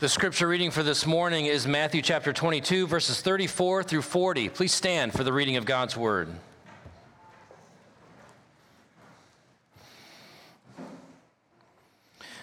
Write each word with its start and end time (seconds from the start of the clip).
The 0.00 0.08
scripture 0.08 0.48
reading 0.48 0.70
for 0.70 0.82
this 0.82 1.04
morning 1.04 1.44
is 1.44 1.66
Matthew 1.66 2.00
chapter 2.00 2.32
22, 2.32 2.86
verses 2.86 3.20
34 3.20 3.82
through 3.82 4.00
40. 4.00 4.48
Please 4.48 4.72
stand 4.72 5.12
for 5.12 5.24
the 5.24 5.32
reading 5.34 5.58
of 5.58 5.66
God's 5.66 5.94
word. 5.94 6.30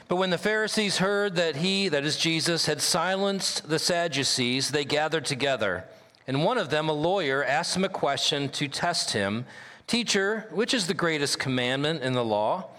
But 0.08 0.18
when 0.18 0.30
the 0.30 0.38
Pharisees 0.38 1.00
heard 1.00 1.34
that 1.38 1.56
he, 1.56 1.90
that 1.90 2.06
is 2.06 2.16
Jesus, 2.16 2.68
had 2.68 2.80
silenced 2.80 3.68
the 3.68 3.80
Sadducees, 3.80 4.70
they 4.70 4.86
gathered 4.86 5.26
together. 5.26 5.86
And 6.28 6.44
one 6.44 6.60
of 6.60 6.70
them, 6.70 6.90
a 6.90 6.94
lawyer, 6.94 7.44
asked 7.44 7.76
him 7.76 7.84
a 7.84 7.90
question 7.90 8.50
to 8.50 8.68
test 8.68 9.14
him 9.14 9.46
Teacher, 9.88 10.46
which 10.52 10.76
is 10.76 10.86
the 10.86 10.94
greatest 10.94 11.40
commandment 11.40 12.04
in 12.04 12.14
the 12.14 12.24
law? 12.24 12.70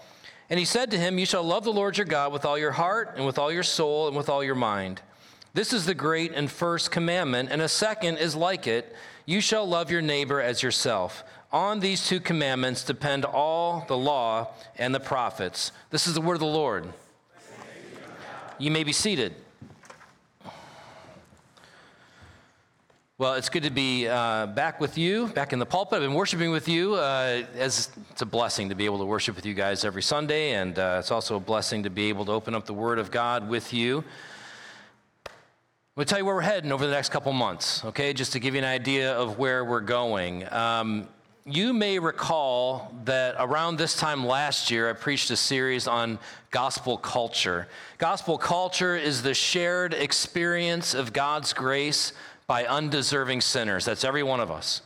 And 0.49 0.57
he 0.57 0.65
said 0.65 0.91
to 0.91 0.97
him, 0.97 1.19
You 1.19 1.25
shall 1.25 1.43
love 1.43 1.63
the 1.63 1.73
Lord 1.73 1.97
your 1.97 2.05
God 2.05 2.33
with 2.33 2.45
all 2.45 2.57
your 2.57 2.71
heart, 2.71 3.13
and 3.15 3.25
with 3.25 3.37
all 3.37 3.51
your 3.51 3.63
soul, 3.63 4.07
and 4.07 4.17
with 4.17 4.29
all 4.29 4.43
your 4.43 4.55
mind. 4.55 5.01
This 5.53 5.73
is 5.73 5.85
the 5.85 5.95
great 5.95 6.31
and 6.33 6.49
first 6.49 6.91
commandment, 6.91 7.49
and 7.51 7.61
a 7.61 7.67
second 7.67 8.17
is 8.17 8.35
like 8.35 8.67
it 8.67 8.95
You 9.25 9.41
shall 9.41 9.67
love 9.67 9.91
your 9.91 10.01
neighbor 10.01 10.41
as 10.41 10.63
yourself. 10.63 11.23
On 11.51 11.79
these 11.79 12.07
two 12.07 12.19
commandments 12.19 12.83
depend 12.83 13.25
all 13.25 13.85
the 13.87 13.97
law 13.97 14.49
and 14.77 14.93
the 14.93 14.99
prophets. 14.99 15.71
This 15.89 16.05
is 16.05 16.13
the 16.13 16.21
word 16.21 16.35
of 16.35 16.39
the 16.39 16.45
Lord. 16.45 16.87
You 18.59 18.71
may 18.71 18.83
be 18.83 18.93
seated. 18.93 19.33
Well, 23.19 23.33
it's 23.33 23.49
good 23.49 23.63
to 23.63 23.69
be 23.69 24.07
uh, 24.07 24.45
back 24.45 24.79
with 24.79 24.97
you, 24.97 25.27
back 25.27 25.51
in 25.51 25.59
the 25.59 25.65
pulpit. 25.65 25.97
I've 25.97 26.03
been 26.03 26.13
worshiping 26.13 26.51
with 26.51 26.69
you. 26.69 26.95
Uh, 26.95 27.43
as 27.57 27.89
it's 28.11 28.21
a 28.21 28.25
blessing 28.25 28.69
to 28.69 28.75
be 28.75 28.85
able 28.85 28.99
to 28.99 29.05
worship 29.05 29.35
with 29.35 29.45
you 29.45 29.53
guys 29.53 29.83
every 29.83 30.01
Sunday, 30.01 30.51
and 30.51 30.79
uh, 30.79 30.99
it's 31.01 31.11
also 31.11 31.35
a 31.35 31.39
blessing 31.41 31.83
to 31.83 31.89
be 31.89 32.07
able 32.07 32.23
to 32.23 32.31
open 32.31 32.55
up 32.55 32.65
the 32.65 32.73
Word 32.73 32.97
of 32.97 33.11
God 33.11 33.49
with 33.49 33.73
you. 33.73 33.97
I'm 33.97 34.03
going 35.97 36.05
to 36.05 36.09
tell 36.09 36.17
you 36.17 36.23
where 36.23 36.35
we're 36.35 36.39
heading 36.39 36.71
over 36.71 36.85
the 36.85 36.93
next 36.93 37.09
couple 37.09 37.33
months, 37.33 37.83
okay? 37.83 38.13
Just 38.13 38.31
to 38.31 38.39
give 38.39 38.53
you 38.53 38.59
an 38.59 38.65
idea 38.65 39.11
of 39.11 39.37
where 39.37 39.65
we're 39.65 39.81
going. 39.81 40.49
Um, 40.53 41.09
you 41.45 41.73
may 41.73 41.99
recall 41.99 42.93
that 43.03 43.35
around 43.37 43.77
this 43.77 43.97
time 43.97 44.25
last 44.25 44.71
year, 44.71 44.89
I 44.89 44.93
preached 44.93 45.29
a 45.29 45.35
series 45.35 45.89
on 45.89 46.19
gospel 46.51 46.97
culture. 46.97 47.67
Gospel 47.97 48.37
culture 48.37 48.95
is 48.95 49.23
the 49.23 49.33
shared 49.33 49.93
experience 49.93 50.93
of 50.93 51.11
God's 51.11 51.51
grace 51.51 52.13
by 52.49 52.65
undeserving 52.65 53.41
sinners. 53.41 53.85
That's 53.85 54.03
every 54.03 54.23
one 54.23 54.39
of 54.39 54.49
us. 54.49 54.81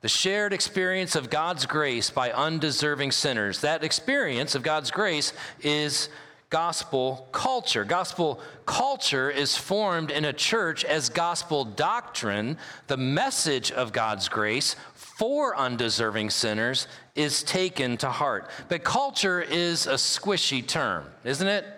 The 0.00 0.08
shared 0.08 0.54
experience 0.54 1.14
of 1.14 1.28
God's 1.28 1.66
grace 1.66 2.08
by 2.08 2.32
undeserving 2.32 3.12
sinners. 3.12 3.60
That 3.60 3.84
experience 3.84 4.54
of 4.54 4.62
God's 4.62 4.90
grace 4.90 5.34
is 5.60 6.08
gospel 6.48 7.28
culture. 7.32 7.84
Gospel 7.84 8.40
culture 8.64 9.30
is 9.30 9.58
formed 9.58 10.10
in 10.10 10.24
a 10.24 10.32
church 10.32 10.86
as 10.86 11.10
gospel 11.10 11.66
doctrine. 11.66 12.56
The 12.86 12.96
message 12.96 13.72
of 13.72 13.92
God's 13.92 14.30
grace 14.30 14.74
for 14.94 15.54
undeserving 15.54 16.30
sinners 16.30 16.88
is 17.14 17.42
taken 17.42 17.98
to 17.98 18.08
heart. 18.08 18.48
But 18.70 18.84
culture 18.84 19.42
is 19.42 19.86
a 19.86 19.94
squishy 19.94 20.66
term, 20.66 21.04
isn't 21.24 21.46
it? 21.46 21.75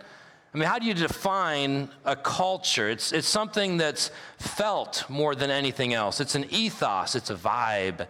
I 0.59 0.61
mean, 0.61 0.69
how 0.69 0.81
do 0.81 0.87
you 0.87 0.95
define 0.95 1.89
a 2.05 2.17
culture? 2.17 2.89
It's, 2.89 3.12
it's 3.12 3.28
something 3.28 3.77
that's 3.77 4.11
felt 4.39 5.09
more 5.09 5.37
than 5.37 5.50
anything 5.50 5.95
else. 5.95 6.20
It's 6.20 6.34
an 6.34 6.47
ethos, 6.50 7.15
it's 7.15 7.31
a 7.31 7.37
vibe, 7.37 8.09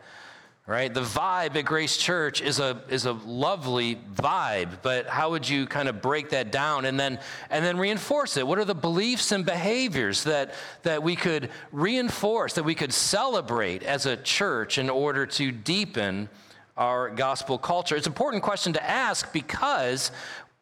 right? 0.66 0.94
The 0.94 1.02
vibe 1.02 1.56
at 1.56 1.66
Grace 1.66 1.98
Church 1.98 2.40
is 2.40 2.58
a, 2.58 2.80
is 2.88 3.04
a 3.04 3.12
lovely 3.12 3.96
vibe, 4.14 4.78
but 4.80 5.06
how 5.08 5.28
would 5.32 5.46
you 5.46 5.66
kind 5.66 5.90
of 5.90 6.00
break 6.00 6.30
that 6.30 6.50
down 6.50 6.86
and 6.86 6.98
then, 6.98 7.20
and 7.50 7.62
then 7.62 7.76
reinforce 7.76 8.38
it? 8.38 8.46
What 8.46 8.58
are 8.58 8.64
the 8.64 8.74
beliefs 8.74 9.30
and 9.30 9.44
behaviors 9.44 10.24
that, 10.24 10.54
that 10.84 11.02
we 11.02 11.16
could 11.16 11.50
reinforce, 11.70 12.54
that 12.54 12.64
we 12.64 12.74
could 12.74 12.94
celebrate 12.94 13.82
as 13.82 14.06
a 14.06 14.16
church 14.16 14.78
in 14.78 14.88
order 14.88 15.26
to 15.26 15.52
deepen? 15.52 16.30
our 16.78 17.10
gospel 17.10 17.58
culture? 17.58 17.96
It's 17.96 18.06
an 18.06 18.12
important 18.12 18.44
question 18.44 18.72
to 18.74 18.88
ask 18.88 19.32
because 19.32 20.12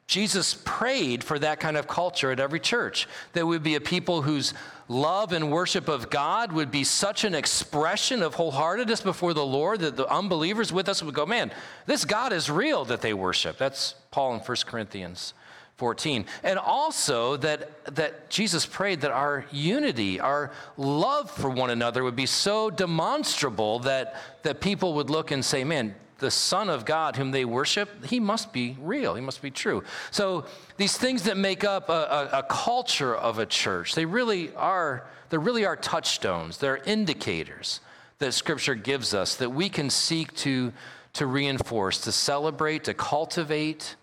Jesus 0.07 0.55
prayed 0.65 1.25
for 1.25 1.39
that 1.41 1.59
kind 1.59 1.77
of 1.77 1.89
culture 1.89 2.31
at 2.31 2.39
every 2.39 2.61
church. 2.61 3.09
That 3.33 3.47
would 3.47 3.65
be 3.65 3.75
a 3.75 3.81
people 3.81 4.23
whose 4.23 4.55
love 4.89 5.33
and 5.33 5.51
worship 5.51 5.89
of 5.89 6.11
God 6.11 6.53
would 6.53 6.71
be 6.71 6.85
such 6.85 7.25
an 7.25 7.35
expression 7.35 8.23
of 8.23 8.37
wholeheartedness 8.37 9.03
before 9.03 9.35
the 9.35 9.45
Lord 9.45 9.81
that 9.81 9.97
the 9.97 10.09
unbelievers 10.09 10.73
with 10.73 10.89
us 10.89 11.03
would 11.03 11.15
go, 11.15 11.27
man, 11.27 11.51
this 11.87 12.05
God 12.05 12.33
is 12.33 12.49
real 12.49 12.85
that 12.85 13.03
they 13.03 13.15
worship. 13.15 13.59
That's 13.59 13.97
Paul 14.13 14.35
in 14.35 14.41
1 14.41 14.57
Corinthians 14.67 15.35
14. 15.77 16.25
And 16.45 16.59
also 16.59 17.37
that, 17.39 17.97
that 17.97 18.31
Jesus 18.31 18.65
prayed 18.65 19.01
that 19.01 19.11
our 19.11 19.45
unity, 19.51 20.21
our 20.21 20.53
love 20.77 21.31
for 21.33 21.51
one 21.51 21.71
another 21.71 22.05
would 22.05 22.17
be 22.17 22.27
so 22.27 22.71
demonstrable 22.71 23.81
that, 23.81 24.15
that 24.45 24.61
people 24.61 24.95
would 24.95 25.11
look 25.11 25.33
and 25.33 25.45
say, 25.45 25.65
man, 25.65 25.97
the 26.19 26.31
Son 26.31 26.71
of 26.71 26.85
God 26.85 27.17
whom 27.17 27.31
they 27.31 27.45
worship, 27.45 28.05
he 28.07 28.21
must 28.21 28.53
be 28.53 28.77
real. 28.81 29.15
He 29.15 29.21
must 29.21 29.43
be 29.43 29.51
true. 29.51 29.85
So 30.11 30.47
these 30.77 30.97
things 30.97 31.25
that 31.25 31.37
make 31.37 31.65
up 31.65 31.89
a, 31.89 31.93
a, 32.33 32.39
a, 32.39 32.43
culture 32.45 33.15
of 33.15 33.39
a 33.39 33.47
church, 33.47 33.95
they 33.95 34.07
really 34.07 34.55
are, 34.55 35.07
they 35.31 35.39
really 35.39 35.65
are 35.65 35.77
touchstones. 35.77 36.59
They're 36.59 36.79
indicators 36.79 37.81
that 38.19 38.33
Scripture 38.33 38.75
gives 38.75 39.13
us 39.13 39.37
that 39.37 39.51
we 39.51 39.69
can 39.69 39.91
seek 39.91 40.35
to, 40.37 40.73
to 41.15 41.27
reinforce, 41.27 42.01
to 42.03 42.13
celebrate, 42.13 42.85
to 42.85 42.95
cultivate 42.95 43.97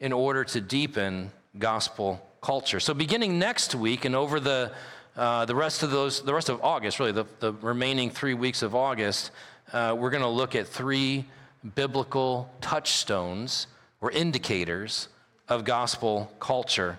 in 0.00 0.12
order 0.12 0.44
to 0.44 0.60
deepen 0.60 1.32
gospel 1.58 2.24
culture. 2.42 2.78
So 2.78 2.94
beginning 2.94 3.38
next 3.38 3.74
week 3.74 4.04
and 4.04 4.14
over 4.14 4.38
the 4.38 4.72
uh, 5.16 5.44
the 5.46 5.54
rest 5.54 5.82
of 5.82 5.90
those, 5.90 6.22
the 6.22 6.32
rest 6.32 6.48
of 6.48 6.62
August, 6.62 7.00
really, 7.00 7.10
the, 7.10 7.24
the 7.40 7.52
remaining 7.54 8.08
three 8.08 8.34
weeks 8.34 8.62
of 8.62 8.76
August, 8.76 9.32
uh, 9.72 9.92
we're 9.98 10.10
going 10.10 10.22
to 10.22 10.28
look 10.28 10.54
at 10.54 10.68
three 10.68 11.24
biblical 11.74 12.50
touchstones 12.60 13.66
or 14.00 14.10
indicators 14.10 15.08
of 15.48 15.64
gospel 15.64 16.32
culture. 16.38 16.98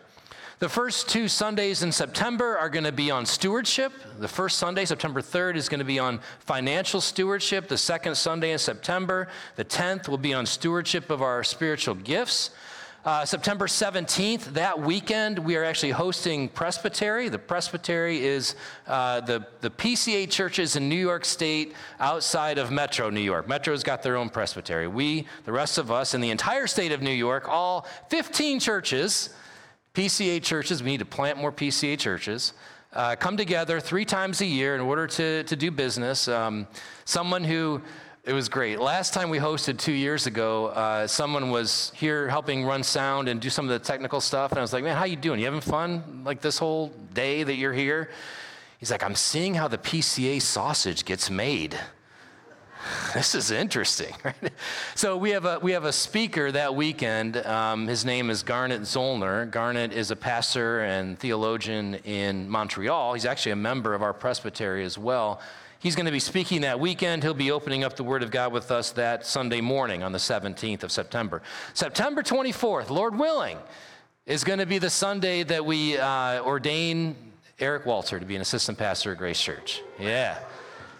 The 0.59 0.68
first 0.68 1.08
two 1.08 1.30
Sundays 1.30 1.84
in 1.84 1.94
September 1.94 2.58
are 2.58 2.69
going 2.69 2.84
to 2.84 2.92
be 2.92 3.12
on 3.12 3.25
stewardship. 3.25 3.94
The 4.19 4.28
first 4.28 4.58
Sunday, 4.58 4.84
September 4.84 5.22
3rd, 5.22 5.56
is 5.56 5.69
going 5.69 5.80
to 5.80 5.86
be 5.86 6.00
on 6.00 6.19
financial 6.40 7.00
stewardship. 7.00 7.69
The 7.69 7.78
second 7.78 8.16
Sunday 8.16 8.52
in 8.52 8.59
September, 8.59 9.30
the 9.56 9.64
10th, 9.64 10.09
will 10.09 10.18
be 10.18 10.34
on 10.34 10.46
stewardship 10.46 11.09
of 11.12 11.22
our 11.22 11.46
spiritual 11.46 11.96
gifts. 11.96 12.52
Uh, 13.06 13.24
September 13.24 13.66
17th, 13.66 14.44
that 14.56 14.78
weekend, 14.78 15.40
we 15.40 15.56
are 15.56 15.64
actually 15.64 15.92
hosting 15.92 16.50
Presbytery. 16.50 17.30
The 17.30 17.40
Presbytery 17.40 18.26
is 18.26 18.56
uh, 18.88 19.22
the, 19.22 19.48
the 19.62 19.70
PCA 19.70 20.30
churches 20.30 20.76
in 20.76 20.90
New 20.90 20.98
York 20.98 21.24
State 21.24 21.76
outside 22.02 22.58
of 22.58 22.72
Metro 22.72 23.10
New 23.10 23.22
York. 23.22 23.48
Metro's 23.48 23.84
got 23.84 24.04
their 24.04 24.18
own 24.18 24.30
Presbytery. 24.30 24.90
We, 24.90 25.28
the 25.46 25.54
rest 25.54 25.78
of 25.78 25.92
us 25.92 26.14
in 26.14 26.20
the 26.20 26.30
entire 26.30 26.68
state 26.68 26.92
of 26.92 27.02
New 27.02 27.14
York, 27.14 27.48
all 27.48 27.88
15 28.10 28.60
churches, 28.60 29.30
PCA 29.94 30.44
churches, 30.44 30.84
we 30.84 30.92
need 30.92 30.98
to 30.98 31.06
plant 31.06 31.38
more 31.38 31.54
PCA 31.54 31.98
churches. 31.98 32.52
Uh, 32.92 33.16
come 33.16 33.38
together 33.38 33.80
three 33.80 34.04
times 34.04 34.42
a 34.42 34.46
year 34.46 34.76
in 34.76 34.81
order 34.81 35.08
to, 35.08 35.44
to 35.44 35.56
do 35.56 35.72
business. 35.72 36.28
Um, 36.28 36.68
someone 37.06 37.46
who 37.46 37.81
it 38.24 38.34
was 38.34 38.50
great. 38.50 38.80
Last 38.80 39.13
time 39.13 39.30
we 39.30 39.40
hosted 39.40 39.78
two 39.78 39.94
years 39.94 40.28
ago, 40.28 40.68
uh, 40.68 41.07
someone 41.07 41.52
was 41.52 41.91
here 41.96 42.28
helping 42.28 42.66
run 42.66 42.84
sound 42.84 43.30
and 43.30 43.40
do 43.40 43.50
some 43.50 43.66
of 43.66 43.72
the 43.72 43.80
technical 43.80 44.22
stuff, 44.22 44.52
and 44.52 44.59
I 44.59 44.62
was 44.62 44.74
like, 44.74 44.84
"Man, 44.84 44.96
how 44.96 45.06
you 45.06 45.16
doing? 45.16 45.40
You 45.40 45.46
having 45.46 45.62
fun? 45.62 46.24
Like 46.25 46.41
this 46.41 46.57
whole 46.57 46.90
day 47.13 47.44
that 47.44 47.56
you're 47.56 47.74
here?" 47.74 48.09
He's 48.80 48.91
like, 48.91 49.03
"I'm 49.03 49.16
seeing 49.16 49.56
how 49.56 49.68
the 49.68 49.78
PCA 49.78 50.41
sausage 50.41 51.06
gets 51.06 51.30
made." 51.30 51.80
this 53.13 53.35
is 53.35 53.52
interesting. 53.52 54.13
Right? 54.24 54.51
So 54.96 55.18
we 55.18 55.31
have 55.31 55.46
a 55.46 55.59
we 55.59 55.72
have 55.72 55.86
a 55.86 55.94
speaker 55.94 56.51
that 56.51 56.75
weekend. 56.75 57.38
Um, 57.38 57.88
his 57.88 58.06
name 58.06 58.30
is 58.30 58.44
Garnet 58.44 58.81
Zollner. 58.81 59.50
Garnet 59.50 59.94
is 59.94 60.12
a 60.12 60.16
pastor 60.16 60.81
and 60.81 61.18
theologian 61.18 61.96
in 62.03 62.50
Montreal. 62.50 63.13
He's 63.13 63.25
actually 63.25 63.54
a 63.54 63.57
member 63.57 63.94
of 63.94 64.04
our 64.04 64.13
presbytery 64.13 64.83
as 64.83 64.98
well. 64.98 65.42
He's 65.81 65.96
going 65.96 66.08
to 66.08 66.12
be 66.12 66.20
speaking 66.20 66.62
that 66.62 66.78
weekend. 66.78 67.24
He'll 67.24 67.34
be 67.34 67.52
opening 67.52 67.86
up 67.86 67.96
the 67.96 68.04
Word 68.04 68.22
of 68.22 68.31
God 68.31 68.52
with 68.52 68.70
us 68.70 68.92
that 68.92 69.26
Sunday 69.26 69.62
morning 69.62 70.04
on 70.04 70.12
the 70.12 70.18
17th 70.18 70.84
of 70.84 70.92
September. 70.92 71.42
September 71.74 72.22
24th, 72.22 72.90
Lord 72.90 73.18
willing, 73.18 73.58
is 74.26 74.44
going 74.44 74.60
to 74.60 74.66
be 74.66 74.78
the 74.78 74.90
Sunday 74.90 75.44
that 75.44 75.66
we 75.66 75.98
uh, 75.98 76.44
ordain 76.44 77.16
Eric 77.60 77.86
Walter 77.86 78.20
to 78.20 78.26
be 78.26 78.36
an 78.36 78.42
assistant 78.42 78.78
pastor 78.78 79.14
at 79.14 79.18
Grace 79.18 79.42
Church. 79.42 79.81
Yeah. 79.98 80.40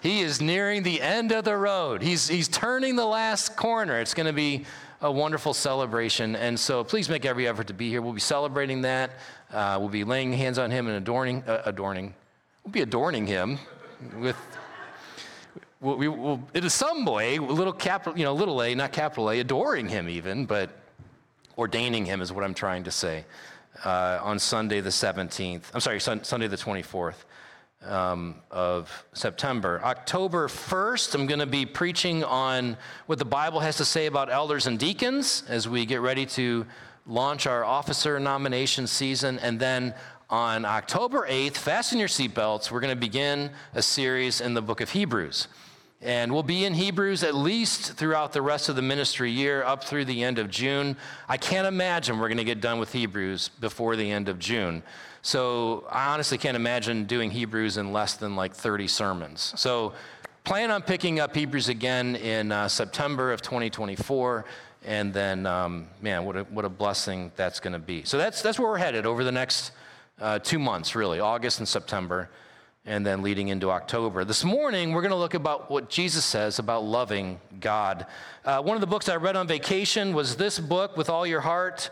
He 0.02 0.22
is 0.22 0.40
nearing 0.40 0.84
the 0.84 1.02
end 1.02 1.34
of 1.34 1.44
the 1.44 1.58
road. 1.58 2.02
He's, 2.02 2.30
he's 2.30 2.48
turning 2.48 2.96
the 2.96 3.06
last 3.06 3.58
corner. 3.58 4.00
It's 4.00 4.14
going 4.14 4.28
to 4.28 4.34
be 4.34 4.66
a 5.02 5.12
wonderful 5.12 5.54
celebration. 5.54 6.38
And 6.38 6.58
so 6.58 6.86
please 6.86 7.10
make 7.10 7.26
every 7.26 7.50
effort 7.50 7.68
to 7.68 7.74
be 7.74 7.90
here. 7.90 8.02
We'll 8.02 8.14
be 8.14 8.22
celebrating 8.22 8.84
that. 8.84 9.12
Uh, 9.52 9.76
we'll 9.78 9.90
be 9.90 10.06
laying 10.06 10.32
hands 10.32 10.58
on 10.58 10.72
him 10.72 10.88
and 10.88 10.96
adorning, 10.96 11.44
uh, 11.46 11.64
adorning. 11.66 12.14
We'll 12.64 12.72
be 12.72 12.82
adorning 12.82 13.28
him 13.28 13.60
with 14.18 14.38
we 15.82 16.08
will, 16.08 16.42
in 16.54 16.70
some 16.70 17.06
way, 17.06 17.40
little 17.40 17.74
capital, 17.74 18.18
you 18.18 18.26
know, 18.26 18.34
little 18.34 18.62
a, 18.62 18.76
not 18.76 18.92
capital 18.92 19.30
A, 19.32 19.40
adoring 19.40 19.88
him 19.88 20.10
even, 20.10 20.46
but 20.46 20.70
ordaining 21.58 22.06
him 22.06 22.22
is 22.22 22.34
what 22.34 22.44
I'm 22.44 22.54
trying 22.54 22.84
to 22.84 22.92
say. 22.92 23.26
uh, 23.84 24.20
on 24.22 24.40
Sunday 24.40 24.82
the 24.82 24.90
17th. 24.90 25.64
I'm 25.74 25.80
sorry, 25.80 26.00
sun, 26.00 26.24
Sunday 26.24 26.48
the 26.48 26.58
24th 26.58 27.16
um, 27.86 28.36
of 28.52 29.06
September. 29.14 29.82
October 29.84 30.48
1st, 30.48 31.16
I'm 31.16 31.28
going 31.28 31.40
to 31.40 31.46
be 31.46 31.66
preaching 31.66 32.24
on 32.24 32.78
what 33.06 33.20
the 33.20 33.26
Bible 33.26 33.60
has 33.62 33.78
to 33.78 33.86
say 33.86 34.06
about 34.08 34.30
elders 34.30 34.68
and 34.68 34.78
deacons 34.78 35.44
as 35.48 35.68
we 35.70 35.86
get 35.86 36.02
ready 36.02 36.26
to 36.26 36.66
launch 37.08 37.48
our 37.48 37.64
officer 37.64 38.20
nomination 38.20 38.86
season. 38.86 39.40
And 39.40 39.60
then 39.60 39.94
on 40.30 40.66
October 40.66 41.26
8th, 41.28 41.58
fasten 41.58 42.00
your 42.00 42.10
seatbelts, 42.10 42.70
we're 42.70 42.82
going 42.82 42.94
to 42.94 43.00
begin 43.00 43.52
a 43.74 43.82
series 43.82 44.42
in 44.42 44.54
the 44.54 44.62
book 44.62 44.82
of 44.82 44.92
Hebrews. 44.92 45.48
And 46.02 46.32
we'll 46.32 46.44
be 46.44 46.64
in 46.64 46.76
Hebrews 46.76 47.24
at 47.24 47.36
least 47.36 47.94
throughout 47.94 48.32
the 48.32 48.42
rest 48.42 48.70
of 48.70 48.78
the 48.78 48.82
ministry 48.82 49.30
year, 49.32 49.64
up 49.64 49.84
through 49.84 50.06
the 50.06 50.24
end 50.24 50.40
of 50.40 50.50
June. 50.50 50.96
I 51.28 51.36
can't 51.36 51.68
imagine 51.68 52.20
we're 52.20 52.30
going 52.30 52.38
to 52.38 52.46
get 52.46 52.62
done 52.62 52.80
with 52.80 52.94
Hebrews 52.94 53.50
before 53.60 53.98
the 53.98 54.10
end 54.10 54.30
of 54.30 54.40
June. 54.40 54.82
So 55.24 55.86
I 55.92 56.14
honestly 56.14 56.38
can't 56.38 56.56
imagine 56.56 57.04
doing 57.04 57.32
Hebrews 57.32 57.76
in 57.76 57.92
less 57.92 58.16
than 58.16 58.38
like 58.38 58.54
30 58.54 58.88
sermons. 58.88 59.54
So 59.58 59.92
plan 60.46 60.72
on 60.72 60.84
picking 60.84 61.20
up 61.20 61.36
Hebrews 61.36 61.68
again 61.68 62.16
in 62.16 62.54
uh, 62.54 62.70
September 62.70 63.34
of 63.34 63.42
2024. 63.42 64.46
And 64.86 65.14
then, 65.14 65.46
um, 65.46 65.90
man, 66.02 66.24
what 66.24 66.38
a, 66.38 66.44
what 66.46 66.64
a 66.64 66.70
blessing 66.70 67.34
that's 67.36 67.60
going 67.60 67.74
to 67.74 67.80
be. 67.80 68.06
So 68.06 68.18
that's, 68.18 68.42
that's 68.42 68.58
where 68.58 68.70
we're 68.70 68.78
headed 68.78 69.06
over 69.06 69.26
the 69.26 69.34
next 69.34 69.74
uh, 70.22 70.40
two 70.40 70.60
months, 70.60 70.96
really, 70.96 71.20
August 71.20 71.60
and 71.60 71.68
September 71.68 72.30
and 72.90 73.06
then 73.06 73.22
leading 73.22 73.50
into 73.50 73.70
October. 73.70 74.26
This 74.26 74.44
morning, 74.44 74.94
we're 74.94 75.04
going 75.04 75.12
to 75.12 75.16
look 75.18 75.36
about 75.36 75.70
what 75.70 75.90
Jesus 75.92 76.26
says 76.26 76.58
about 76.58 76.84
loving 76.84 77.40
God. 77.62 78.08
Uh, 78.44 78.64
one 78.64 78.76
of 78.76 78.82
the 78.82 78.88
books 78.88 79.08
I 79.08 79.16
read 79.18 79.36
on 79.36 79.46
vacation 79.46 80.12
was 80.12 80.38
this 80.38 80.58
book, 80.58 80.98
With 80.98 81.08
All 81.08 81.28
Your 81.28 81.42
Heart, 81.42 81.92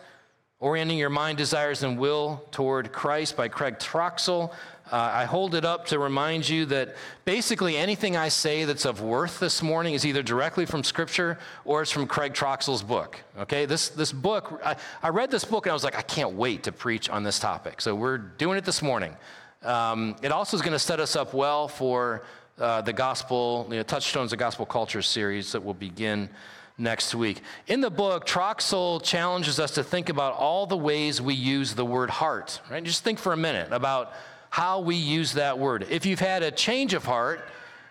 Orienting 0.60 0.98
Your 0.98 1.12
Mind, 1.12 1.38
Desires, 1.38 1.84
and 1.84 2.00
Will 2.00 2.44
Toward 2.50 2.92
Christ 2.92 3.38
by 3.38 3.48
Craig 3.48 3.78
Troxel. 3.78 4.52
Uh, 4.92 4.96
I 4.96 5.26
hold 5.26 5.54
it 5.54 5.66
up 5.66 5.86
to 5.88 6.00
remind 6.00 6.50
you 6.50 6.66
that 6.66 6.96
basically 7.26 7.78
anything 7.78 8.18
I 8.18 8.30
say 8.30 8.64
that's 8.64 8.86
of 8.86 9.00
worth 9.00 9.40
this 9.40 9.62
morning 9.62 9.94
is 9.94 10.04
either 10.04 10.24
directly 10.24 10.66
from 10.66 10.84
Scripture 10.84 11.38
or 11.64 11.84
it's 11.84 11.92
from 11.92 12.08
Craig 12.08 12.34
Troxel's 12.34 12.82
book. 12.82 13.22
Okay, 13.38 13.68
this, 13.68 13.90
this 13.90 14.12
book, 14.12 14.60
I, 14.66 14.76
I 15.04 15.10
read 15.10 15.30
this 15.30 15.46
book 15.46 15.68
and 15.68 15.72
I 15.72 15.74
was 15.76 15.84
like, 15.84 15.96
I 15.96 16.02
can't 16.02 16.34
wait 16.34 16.64
to 16.64 16.72
preach 16.72 17.08
on 17.08 17.22
this 17.22 17.38
topic. 17.38 17.82
So 17.82 17.94
we're 17.94 18.18
doing 18.18 18.58
it 18.58 18.66
this 18.66 18.82
morning. 18.82 19.16
Um, 19.64 20.16
it 20.22 20.32
also 20.32 20.56
is 20.56 20.62
going 20.62 20.74
to 20.74 20.80
set 20.80 21.00
us 21.00 21.16
up 21.16 21.34
well 21.34 21.68
for 21.68 22.24
uh, 22.60 22.82
the 22.82 22.94
gospel, 22.94 23.68
you 23.70 23.78
know, 23.78 23.84
Touchstones 23.84 24.34
of 24.34 24.40
Gospel 24.40 24.66
Culture 24.66 25.02
series 25.02 25.52
that 25.52 25.64
will 25.64 25.74
begin 25.74 26.30
next 26.78 27.16
week. 27.16 27.42
In 27.68 27.82
the 27.82 27.90
book, 27.90 28.26
Troxel 28.26 29.02
challenges 29.04 29.60
us 29.60 29.72
to 29.72 29.84
think 29.84 30.10
about 30.10 30.34
all 30.34 30.68
the 30.68 30.78
ways 30.78 31.22
we 31.22 31.34
use 31.34 31.74
the 31.74 31.86
word 31.86 32.10
heart, 32.10 32.62
right? 32.70 32.84
Just 32.84 33.04
think 33.04 33.20
for 33.20 33.34
a 33.34 33.38
minute 33.38 33.72
about 33.72 34.14
how 34.50 34.80
we 34.80 34.96
use 34.96 35.34
that 35.34 35.58
word. 35.60 35.88
If 35.90 36.06
you've 36.06 36.20
had 36.20 36.44
a 36.44 36.52
change 36.52 36.94
of 36.94 37.04
heart, 37.04 37.42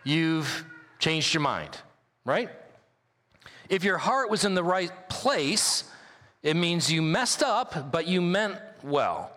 you've 0.04 0.64
changed 0.98 1.34
your 1.34 1.42
mind, 1.42 1.76
right? 2.24 2.50
If 3.68 3.84
your 3.84 3.98
heart 3.98 4.30
was 4.30 4.44
in 4.44 4.54
the 4.54 4.64
right 4.64 5.08
place, 5.08 5.84
it 6.42 6.54
means 6.54 6.90
you 6.90 7.02
messed 7.02 7.42
up, 7.42 7.90
but 7.90 8.06
you 8.06 8.22
meant 8.22 8.56
well. 8.82 9.30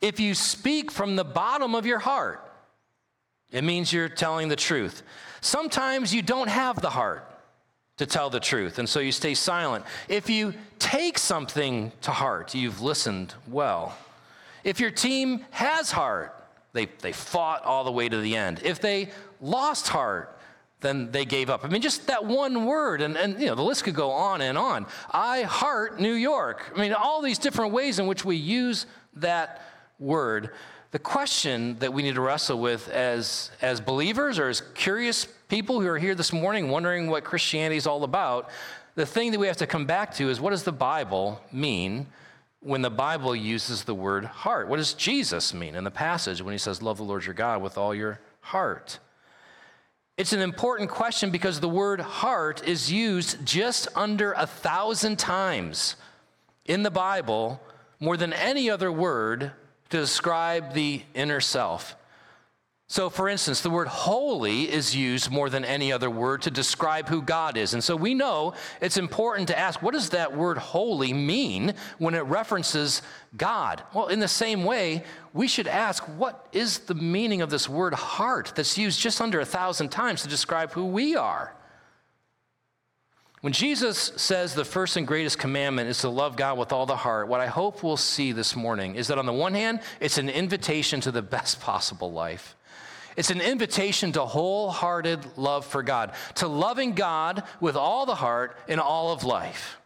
If 0.00 0.20
you 0.20 0.34
speak 0.34 0.90
from 0.90 1.16
the 1.16 1.24
bottom 1.24 1.74
of 1.74 1.86
your 1.86 1.98
heart, 1.98 2.44
it 3.50 3.64
means 3.64 3.92
you're 3.92 4.08
telling 4.08 4.48
the 4.48 4.56
truth. 4.56 5.02
Sometimes 5.40 6.14
you 6.14 6.22
don't 6.22 6.48
have 6.48 6.80
the 6.80 6.90
heart 6.90 7.24
to 7.96 8.06
tell 8.06 8.30
the 8.30 8.40
truth, 8.40 8.78
and 8.78 8.88
so 8.88 9.00
you 9.00 9.10
stay 9.10 9.34
silent. 9.34 9.84
If 10.08 10.30
you 10.30 10.54
take 10.78 11.18
something 11.18 11.90
to 12.02 12.12
heart, 12.12 12.54
you've 12.54 12.80
listened 12.80 13.34
well. 13.48 13.96
If 14.62 14.78
your 14.80 14.90
team 14.90 15.44
has 15.50 15.90
heart, 15.90 16.34
they, 16.72 16.86
they 17.00 17.12
fought 17.12 17.64
all 17.64 17.84
the 17.84 17.92
way 17.92 18.08
to 18.08 18.18
the 18.18 18.36
end. 18.36 18.60
If 18.62 18.80
they 18.80 19.10
lost 19.40 19.88
heart, 19.88 20.38
then 20.80 21.10
they 21.10 21.24
gave 21.24 21.50
up. 21.50 21.64
I 21.64 21.68
mean, 21.68 21.82
just 21.82 22.06
that 22.06 22.24
one 22.24 22.64
word, 22.66 23.00
and, 23.00 23.16
and 23.16 23.40
you 23.40 23.46
know, 23.46 23.56
the 23.56 23.62
list 23.62 23.82
could 23.82 23.96
go 23.96 24.10
on 24.12 24.40
and 24.42 24.56
on. 24.56 24.86
I 25.10 25.42
heart 25.42 26.00
New 26.00 26.12
York. 26.12 26.72
I 26.76 26.80
mean, 26.80 26.92
all 26.92 27.20
these 27.20 27.38
different 27.38 27.72
ways 27.72 27.98
in 27.98 28.06
which 28.06 28.24
we 28.24 28.36
use 28.36 28.86
that 29.14 29.62
word. 29.98 30.50
The 30.90 30.98
question 30.98 31.78
that 31.80 31.92
we 31.92 32.02
need 32.02 32.14
to 32.14 32.20
wrestle 32.20 32.58
with 32.58 32.88
as, 32.88 33.50
as 33.60 33.80
believers 33.80 34.38
or 34.38 34.48
as 34.48 34.62
curious 34.74 35.26
people 35.48 35.80
who 35.80 35.86
are 35.86 35.98
here 35.98 36.14
this 36.14 36.32
morning 36.32 36.70
wondering 36.70 37.08
what 37.08 37.24
Christianity 37.24 37.76
is 37.76 37.86
all 37.86 38.04
about, 38.04 38.48
the 38.94 39.06
thing 39.06 39.32
that 39.32 39.38
we 39.38 39.46
have 39.46 39.58
to 39.58 39.66
come 39.66 39.86
back 39.86 40.14
to 40.14 40.30
is 40.30 40.40
what 40.40 40.50
does 40.50 40.64
the 40.64 40.72
Bible 40.72 41.40
mean 41.52 42.06
when 42.60 42.82
the 42.82 42.90
Bible 42.90 43.36
uses 43.36 43.84
the 43.84 43.94
word 43.94 44.24
heart? 44.24 44.68
What 44.68 44.78
does 44.78 44.94
Jesus 44.94 45.54
mean 45.54 45.74
in 45.74 45.84
the 45.84 45.90
passage 45.90 46.42
when 46.42 46.52
he 46.52 46.58
says, 46.58 46.82
Love 46.82 46.96
the 46.96 47.04
Lord 47.04 47.24
your 47.24 47.34
God 47.34 47.62
with 47.62 47.78
all 47.78 47.94
your 47.94 48.18
heart? 48.40 48.98
It's 50.16 50.32
an 50.32 50.40
important 50.40 50.90
question 50.90 51.30
because 51.30 51.60
the 51.60 51.68
word 51.68 52.00
heart 52.00 52.66
is 52.66 52.90
used 52.90 53.46
just 53.46 53.86
under 53.94 54.32
a 54.32 54.46
thousand 54.46 55.18
times 55.18 55.94
in 56.64 56.82
the 56.82 56.90
Bible, 56.90 57.60
more 58.00 58.16
than 58.16 58.32
any 58.32 58.68
other 58.68 58.90
word 58.90 59.52
to 59.90 59.98
describe 59.98 60.74
the 60.74 61.02
inner 61.14 61.40
self. 61.40 61.96
So, 62.90 63.10
for 63.10 63.28
instance, 63.28 63.60
the 63.60 63.68
word 63.68 63.86
holy 63.86 64.62
is 64.62 64.96
used 64.96 65.30
more 65.30 65.50
than 65.50 65.62
any 65.62 65.92
other 65.92 66.08
word 66.08 66.40
to 66.42 66.50
describe 66.50 67.06
who 67.06 67.20
God 67.20 67.58
is. 67.58 67.74
And 67.74 67.84
so 67.84 67.94
we 67.94 68.14
know 68.14 68.54
it's 68.80 68.96
important 68.96 69.48
to 69.48 69.58
ask 69.58 69.82
what 69.82 69.92
does 69.92 70.08
that 70.10 70.34
word 70.34 70.56
holy 70.56 71.12
mean 71.12 71.74
when 71.98 72.14
it 72.14 72.20
references 72.20 73.02
God? 73.36 73.82
Well, 73.92 74.06
in 74.06 74.20
the 74.20 74.28
same 74.28 74.64
way, 74.64 75.04
we 75.34 75.48
should 75.48 75.68
ask 75.68 76.02
what 76.16 76.48
is 76.52 76.78
the 76.78 76.94
meaning 76.94 77.42
of 77.42 77.50
this 77.50 77.68
word 77.68 77.92
heart 77.92 78.52
that's 78.56 78.78
used 78.78 78.98
just 78.98 79.20
under 79.20 79.40
a 79.40 79.44
thousand 79.44 79.90
times 79.90 80.22
to 80.22 80.28
describe 80.28 80.72
who 80.72 80.86
we 80.86 81.14
are? 81.14 81.54
When 83.40 83.52
Jesus 83.52 84.12
says 84.16 84.54
the 84.54 84.64
first 84.64 84.96
and 84.96 85.06
greatest 85.06 85.38
commandment 85.38 85.88
is 85.88 85.98
to 86.00 86.08
love 86.08 86.36
God 86.36 86.58
with 86.58 86.72
all 86.72 86.86
the 86.86 86.96
heart, 86.96 87.28
what 87.28 87.40
I 87.40 87.46
hope 87.46 87.84
we'll 87.84 87.96
see 87.96 88.32
this 88.32 88.56
morning 88.56 88.96
is 88.96 89.06
that 89.08 89.18
on 89.18 89.26
the 89.26 89.32
one 89.32 89.54
hand, 89.54 89.80
it's 90.00 90.18
an 90.18 90.28
invitation 90.28 91.00
to 91.02 91.12
the 91.12 91.22
best 91.22 91.60
possible 91.60 92.10
life. 92.10 92.56
It's 93.16 93.30
an 93.30 93.40
invitation 93.40 94.12
to 94.12 94.24
wholehearted 94.24 95.36
love 95.36 95.66
for 95.66 95.82
God, 95.82 96.12
to 96.36 96.48
loving 96.48 96.92
God 96.92 97.42
with 97.60 97.76
all 97.76 98.06
the 98.06 98.14
heart 98.14 98.56
in 98.68 98.78
all 98.78 99.12
of 99.12 99.24
life. 99.24 99.76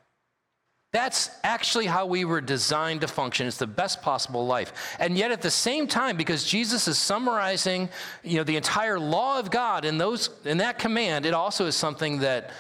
That's 0.93 1.31
actually 1.43 1.87
how 1.87 2.05
we 2.05 2.27
were 2.27 2.43
designed 2.43 3.01
to 3.01 3.09
function. 3.09 3.47
It's 3.47 3.57
the 3.57 3.67
best 3.67 4.03
possible 4.03 4.47
life. 4.47 4.75
And 4.99 5.17
yet 5.17 5.31
at 5.31 5.41
the 5.41 5.51
same 5.51 5.87
time, 5.87 6.19
because 6.19 6.45
Jesus 6.45 6.87
is 6.87 6.99
summarizing, 6.99 7.89
you 8.23 8.37
know, 8.37 8.45
the 8.45 8.59
entire 8.59 9.01
law 9.01 9.39
of 9.39 9.51
God 9.51 9.87
in 9.87 9.97
those 9.97 10.29
in 10.45 10.59
that 10.59 10.79
command, 10.79 11.25
it 11.25 11.33
also 11.33 11.65
is 11.65 11.75
something 11.75 12.19
that 12.19 12.51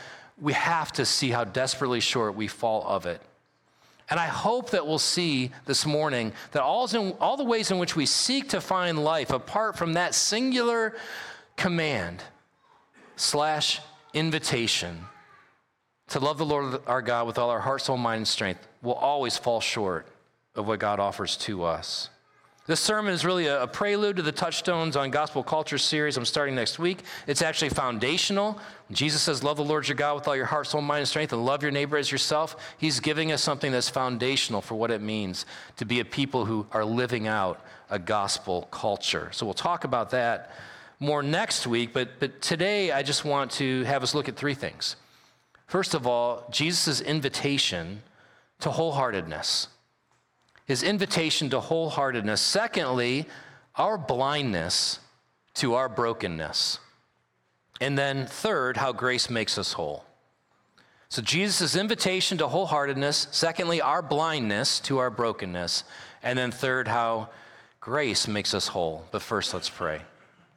we 0.42 0.52
have 0.54 0.92
to 0.92 1.06
see 1.06 1.30
how 1.30 1.44
desperately 1.44 2.00
short 2.00 2.34
we 2.34 2.48
fall 2.48 2.84
of 2.86 3.06
it. 3.06 3.22
And 4.10 4.18
I 4.18 4.26
hope 4.26 4.70
that 4.70 4.86
we'll 4.86 4.98
see 4.98 5.52
this 5.64 5.86
morning 5.86 6.32
that 6.50 6.62
all, 6.62 6.86
in, 6.94 7.12
all 7.20 7.36
the 7.36 7.44
ways 7.44 7.70
in 7.70 7.78
which 7.78 7.94
we 7.94 8.04
seek 8.04 8.50
to 8.50 8.60
find 8.60 9.02
life 9.02 9.30
apart 9.30 9.78
from 9.78 9.94
that 9.94 10.14
singular 10.14 10.96
command 11.56 12.22
slash 13.16 13.80
invitation 14.12 15.06
to 16.08 16.18
love 16.18 16.38
the 16.38 16.44
Lord 16.44 16.82
our 16.86 17.00
God 17.00 17.26
with 17.28 17.38
all 17.38 17.48
our 17.48 17.60
heart, 17.60 17.80
soul, 17.80 17.96
mind, 17.96 18.18
and 18.18 18.28
strength 18.28 18.66
will 18.82 18.94
always 18.94 19.38
fall 19.38 19.60
short 19.60 20.06
of 20.56 20.66
what 20.66 20.80
God 20.80 20.98
offers 20.98 21.36
to 21.38 21.62
us. 21.62 22.10
This 22.64 22.78
sermon 22.78 23.12
is 23.12 23.24
really 23.24 23.48
a, 23.48 23.66
prelude 23.66 24.14
to 24.16 24.22
the 24.22 24.30
Touchstones 24.30 24.94
on 24.94 25.10
Gospel 25.10 25.42
Culture 25.42 25.78
series 25.78 26.16
I'm 26.16 26.24
starting 26.24 26.54
next 26.54 26.78
week. 26.78 27.00
It's 27.26 27.42
actually 27.42 27.70
foundational. 27.70 28.60
Jesus 28.92 29.20
says, 29.20 29.42
Love 29.42 29.56
the 29.56 29.64
Lord 29.64 29.88
your 29.88 29.96
God 29.96 30.14
with 30.14 30.28
all 30.28 30.36
your 30.36 30.46
heart, 30.46 30.68
soul, 30.68 30.80
mind, 30.80 31.00
and 31.00 31.08
strength, 31.08 31.32
and 31.32 31.44
love 31.44 31.62
your 31.62 31.72
neighbor 31.72 31.96
as 31.96 32.12
yourself. 32.12 32.54
He's 32.78 33.00
giving 33.00 33.32
us 33.32 33.42
something 33.42 33.72
that's 33.72 33.88
foundational 33.88 34.60
for 34.60 34.76
what 34.76 34.92
it 34.92 35.00
means 35.00 35.44
to 35.78 35.84
be 35.84 35.98
a 35.98 36.04
people 36.04 36.44
who 36.44 36.64
are 36.70 36.84
living 36.84 37.26
out 37.26 37.60
a 37.90 37.98
gospel 37.98 38.68
culture. 38.70 39.28
So 39.32 39.44
we'll 39.44 39.54
talk 39.54 39.82
about 39.82 40.10
that 40.10 40.52
more 41.00 41.20
next 41.20 41.66
week, 41.66 41.92
but, 41.92 42.20
but 42.20 42.40
today 42.40 42.92
I 42.92 43.02
just 43.02 43.24
want 43.24 43.50
to 43.52 43.82
have 43.84 44.04
us 44.04 44.14
look 44.14 44.28
at 44.28 44.36
three 44.36 44.54
things. 44.54 44.94
First 45.66 45.94
of 45.94 46.06
all, 46.06 46.46
Jesus' 46.52 47.00
invitation 47.00 48.04
to 48.60 48.68
wholeheartedness 48.68 49.66
his 50.72 50.82
invitation 50.82 51.50
to 51.50 51.60
wholeheartedness. 51.60 52.38
Secondly, 52.38 53.26
our 53.76 53.98
blindness 53.98 55.00
to 55.52 55.74
our 55.74 55.86
brokenness. 55.86 56.78
And 57.78 57.98
then, 57.98 58.24
third, 58.24 58.78
how 58.78 58.92
grace 58.92 59.28
makes 59.28 59.58
us 59.58 59.74
whole. 59.74 60.06
So, 61.10 61.20
Jesus' 61.20 61.76
invitation 61.76 62.38
to 62.38 62.46
wholeheartedness. 62.46 63.34
Secondly, 63.34 63.82
our 63.82 64.00
blindness 64.00 64.80
to 64.80 64.96
our 64.96 65.10
brokenness. 65.10 65.84
And 66.22 66.38
then, 66.38 66.50
third, 66.50 66.88
how 66.88 67.28
grace 67.78 68.26
makes 68.26 68.54
us 68.54 68.68
whole. 68.68 69.04
But 69.10 69.20
first, 69.20 69.52
let's 69.52 69.68
pray. 69.68 70.00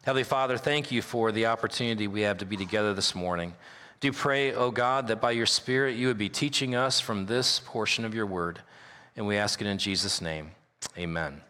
Heavenly 0.05 0.23
Father, 0.23 0.57
thank 0.57 0.93
you 0.93 1.01
for 1.01 1.33
the 1.33 1.47
opportunity 1.47 2.07
we 2.07 2.21
have 2.21 2.37
to 2.37 2.45
be 2.45 2.55
together 2.55 2.93
this 2.93 3.15
morning. 3.15 3.53
Do 3.99 4.13
pray, 4.13 4.53
O 4.53 4.67
oh 4.67 4.71
God, 4.71 5.09
that 5.09 5.19
by 5.19 5.31
your 5.31 5.45
Spirit 5.45 5.97
you 5.97 6.07
would 6.07 6.17
be 6.17 6.29
teaching 6.29 6.73
us 6.73 7.01
from 7.01 7.25
this 7.25 7.59
portion 7.65 8.05
of 8.05 8.15
your 8.15 8.27
word. 8.27 8.61
And 9.15 9.27
we 9.27 9.37
ask 9.37 9.61
it 9.61 9.67
in 9.67 9.77
Jesus' 9.77 10.21
name. 10.21 10.51
Amen. 10.97 11.41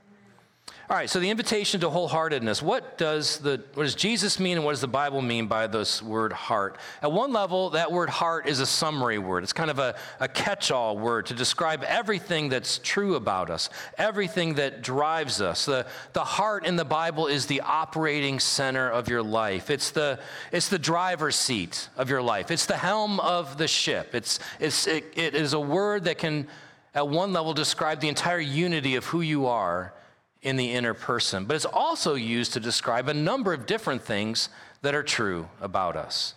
All 0.88 0.95
right, 0.95 1.10
so 1.10 1.19
the 1.19 1.31
invitation 1.31 1.79
to 1.79 1.88
wholeheartedness. 1.89 2.62
What 2.62 3.00
does 3.00 3.39
the 3.39 3.60
what 3.74 3.84
does 3.86 3.95
Jesus 3.95 4.39
mean 4.39 4.57
and 4.57 4.63
what 4.63 4.74
does 4.74 4.81
the 4.81 4.88
Bible 4.88 5.19
mean 5.19 5.48
by 5.48 5.65
this 5.65 6.00
word 6.00 6.31
heart? 6.31 6.77
At 7.01 7.12
one 7.12 7.34
level, 7.34 7.72
that 7.72 7.91
word 7.91 8.07
heart 8.07 8.48
is 8.48 8.60
a 8.60 8.67
summary 8.67 9.17
word. 9.17 9.41
It's 9.41 9.51
kind 9.51 9.72
of 9.72 9.79
a, 9.79 9.95
a 10.19 10.27
catch-all 10.27 11.00
word 11.00 11.25
to 11.25 11.34
describe 11.34 11.84
everything 11.84 12.50
that's 12.50 12.77
true 12.84 13.15
about 13.15 13.50
us, 13.50 13.72
everything 13.98 14.53
that 14.55 14.84
drives 14.84 15.41
us. 15.41 15.65
The, 15.65 15.88
the 16.13 16.24
heart 16.24 16.67
in 16.67 16.75
the 16.75 16.86
Bible 16.86 17.25
is 17.25 17.48
the 17.48 17.62
operating 17.62 18.39
center 18.39 18.88
of 18.88 19.10
your 19.10 19.24
life. 19.24 19.72
It's 19.72 19.89
the 19.89 20.19
it's 20.51 20.69
the 20.69 20.77
driver's 20.77 21.36
seat 21.36 21.89
of 21.98 22.12
your 22.12 22.22
life. 22.22 22.51
It's 22.51 22.67
the 22.67 22.77
helm 22.77 23.19
of 23.22 23.57
the 23.57 23.67
ship. 23.67 24.13
It's 24.13 24.38
it's 24.60 24.86
it, 24.86 25.05
it 25.15 25.34
is 25.34 25.53
a 25.53 25.60
word 25.60 26.03
that 26.03 26.19
can 26.19 26.48
at 26.95 27.07
one 27.09 27.33
level 27.33 27.53
describe 27.53 27.99
the 27.99 28.07
entire 28.07 28.39
unity 28.39 28.95
of 28.95 29.05
who 29.05 29.21
you 29.21 29.45
are 29.45 29.93
in 30.41 30.55
the 30.55 30.71
inner 30.71 30.93
person, 30.93 31.45
but 31.45 31.55
it's 31.55 31.65
also 31.65 32.15
used 32.15 32.53
to 32.53 32.59
describe 32.59 33.09
a 33.09 33.13
number 33.13 33.53
of 33.53 33.65
different 33.65 34.01
things 34.01 34.49
that 34.81 34.95
are 34.95 35.03
true 35.03 35.49
about 35.59 35.97
us. 35.97 36.35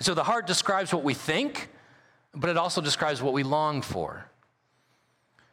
So 0.00 0.12
the 0.12 0.24
heart 0.24 0.46
describes 0.46 0.92
what 0.92 1.04
we 1.04 1.14
think, 1.14 1.70
but 2.34 2.50
it 2.50 2.56
also 2.56 2.80
describes 2.80 3.22
what 3.22 3.32
we 3.32 3.42
long 3.42 3.80
for. 3.80 4.26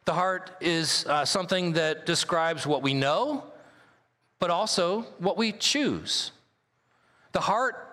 The 0.05 0.13
heart 0.13 0.51
is 0.60 1.05
uh, 1.05 1.25
something 1.25 1.74
that 1.74 2.05
describes 2.05 2.65
what 2.65 2.81
we 2.81 2.93
know, 2.93 3.46
but 4.39 4.50
also 4.50 5.03
what 5.20 5.38
we 5.38 5.51
choose. 5.51 6.31
The 7.31 7.39
heart 7.39 7.88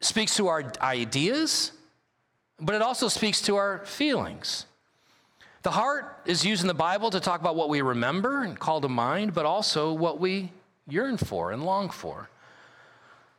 speaks 0.00 0.36
to 0.36 0.46
our 0.46 0.72
ideas, 0.80 1.72
but 2.60 2.76
it 2.76 2.80
also 2.80 3.08
speaks 3.08 3.42
to 3.42 3.56
our 3.56 3.84
feelings. 3.84 4.66
The 5.68 5.72
heart 5.72 6.20
is 6.24 6.46
used 6.46 6.62
in 6.62 6.66
the 6.66 6.72
Bible 6.72 7.10
to 7.10 7.20
talk 7.20 7.42
about 7.42 7.54
what 7.54 7.68
we 7.68 7.82
remember 7.82 8.42
and 8.42 8.58
call 8.58 8.80
to 8.80 8.88
mind, 8.88 9.34
but 9.34 9.44
also 9.44 9.92
what 9.92 10.18
we 10.18 10.50
yearn 10.88 11.18
for 11.18 11.52
and 11.52 11.62
long 11.62 11.90
for. 11.90 12.30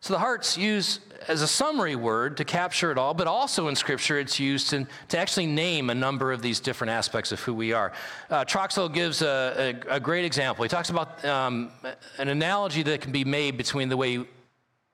So 0.02 0.14
the 0.14 0.20
heart's 0.20 0.56
used 0.56 1.02
as 1.28 1.42
a 1.42 1.48
summary 1.48 1.96
word 1.96 2.38
to 2.38 2.46
capture 2.46 2.92
it 2.92 3.00
all, 3.00 3.16
but 3.16 3.26
also 3.26 3.68
in 3.68 3.76
Scripture 3.76 4.20
it's 4.20 4.40
used 4.40 4.70
to, 4.70 4.86
to 5.08 5.18
actually 5.18 5.48
name 5.48 5.90
a 5.90 5.96
number 5.96 6.32
of 6.32 6.44
these 6.44 6.60
different 6.60 6.92
aspects 6.92 7.32
of 7.32 7.40
who 7.40 7.52
we 7.52 7.74
are. 7.74 7.94
Uh, 8.30 8.46
Troxel 8.46 8.94
gives 8.94 9.24
a, 9.24 9.82
a, 9.90 9.96
a, 9.96 10.00
great 10.00 10.24
example. 10.24 10.62
He 10.62 10.70
talks 10.70 10.92
about 10.92 11.26
um, 11.26 11.72
an 12.20 12.28
analogy 12.28 12.84
that 12.84 13.02
can 13.02 13.12
be 13.12 13.26
made 13.26 13.58
between 13.58 13.90
the 13.90 13.98
way 13.98 14.24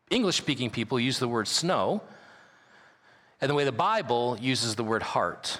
English 0.09 0.37
speaking 0.37 0.69
people 0.69 1.01
use 1.01 1.19
the 1.19 1.27
word 1.27 1.49
snow 1.49 2.01
and 3.41 3.49
the 3.49 3.55
way 3.55 3.65
the 3.65 3.73
Bible 3.73 4.37
uses 4.39 4.75
the 4.75 4.85
word 4.85 5.03
heart. 5.03 5.59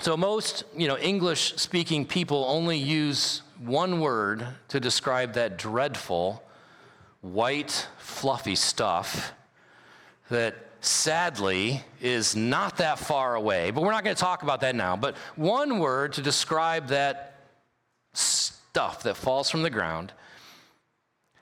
So 0.00 0.16
most, 0.16 0.64
you 0.74 0.88
know, 0.88 0.96
English 0.96 1.56
speaking 1.56 2.06
people 2.06 2.46
only 2.48 2.78
use 2.78 3.42
one 3.58 4.00
word 4.00 4.46
to 4.68 4.80
describe 4.80 5.34
that 5.34 5.58
dreadful 5.58 6.42
white 7.20 7.86
fluffy 7.98 8.54
stuff 8.54 9.34
that 10.30 10.54
sadly 10.80 11.84
is 12.00 12.34
not 12.34 12.78
that 12.78 12.98
far 12.98 13.34
away. 13.34 13.72
But 13.72 13.82
we're 13.82 13.92
not 13.92 14.02
going 14.02 14.16
to 14.16 14.20
talk 14.20 14.42
about 14.42 14.62
that 14.62 14.74
now. 14.74 14.96
But 14.96 15.16
one 15.36 15.78
word 15.78 16.14
to 16.14 16.22
describe 16.22 16.88
that 16.88 17.34
stuff 18.14 19.02
that 19.02 19.18
falls 19.18 19.50
from 19.50 19.62
the 19.62 19.70
ground. 19.70 20.14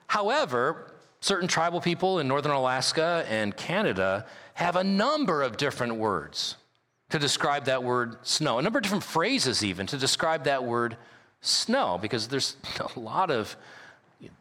However, 0.09 0.95
certain 1.21 1.47
tribal 1.47 1.81
people 1.81 2.19
in 2.19 2.27
northern 2.27 2.51
Alaska 2.51 3.25
and 3.29 3.57
Canada 3.57 4.27
have 4.55 4.75
a 4.75 4.83
number 4.83 5.43
of 5.43 5.57
different 5.57 5.95
words 5.95 6.57
to 7.11 7.19
describe 7.19 7.65
that 7.67 7.83
word 7.83 8.17
snow. 8.23 8.59
A 8.59 8.63
number 8.63 8.79
of 8.79 8.83
different 8.83 9.05
phrases, 9.05 9.65
even, 9.65 9.87
to 9.87 9.97
describe 9.97 10.45
that 10.45 10.65
word 10.65 10.97
snow, 11.41 11.99
because 12.01 12.29
there's 12.29 12.57
a 12.97 12.99
lot 12.99 13.31
of 13.31 13.57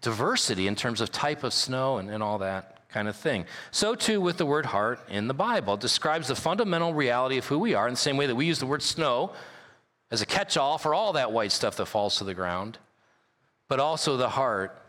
diversity 0.02 0.68
in 0.68 0.76
terms 0.76 1.02
of 1.02 1.12
type 1.12 1.44
of 1.44 1.54
snow 1.54 1.98
and, 1.98 2.10
and 2.10 2.24
all 2.24 2.40
that 2.40 2.78
kind 2.90 3.08
of 3.08 3.16
thing. 3.16 3.46
So, 3.72 3.96
too, 3.96 4.20
with 4.20 4.38
the 4.38 4.46
word 4.46 4.66
heart 4.66 5.00
in 5.10 5.28
the 5.28 5.34
Bible. 5.34 5.76
It 5.76 5.82
describes 5.82 6.30
the 6.30 6.36
fundamental 6.36 6.94
reality 6.94 7.38
of 7.38 7.46
who 7.46 7.60
we 7.60 7.74
are 7.74 7.88
in 7.88 7.94
the 7.94 8.00
same 8.00 8.18
way 8.18 8.26
that 8.28 8.36
we 8.36 8.46
use 8.46 8.60
the 8.60 8.66
word 8.66 8.82
snow 8.82 9.34
as 10.10 10.22
a 10.22 10.26
catch 10.26 10.58
all 10.58 10.78
for 10.78 10.94
all 10.94 11.14
that 11.14 11.32
white 11.32 11.52
stuff 11.52 11.78
that 11.78 11.86
falls 11.86 12.18
to 12.18 12.24
the 12.24 12.34
ground. 12.34 12.78
But 13.68 13.80
also, 13.80 14.18
the 14.18 14.30
heart 14.30 14.82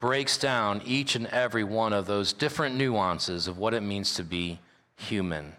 breaks 0.00 0.38
down 0.38 0.82
each 0.84 1.14
and 1.14 1.26
every 1.26 1.64
one 1.64 1.92
of 1.92 2.06
those 2.06 2.32
different 2.32 2.76
nuances 2.76 3.46
of 3.46 3.58
what 3.58 3.74
it 3.74 3.82
means 3.82 4.14
to 4.14 4.22
be 4.22 4.60
human. 4.96 5.54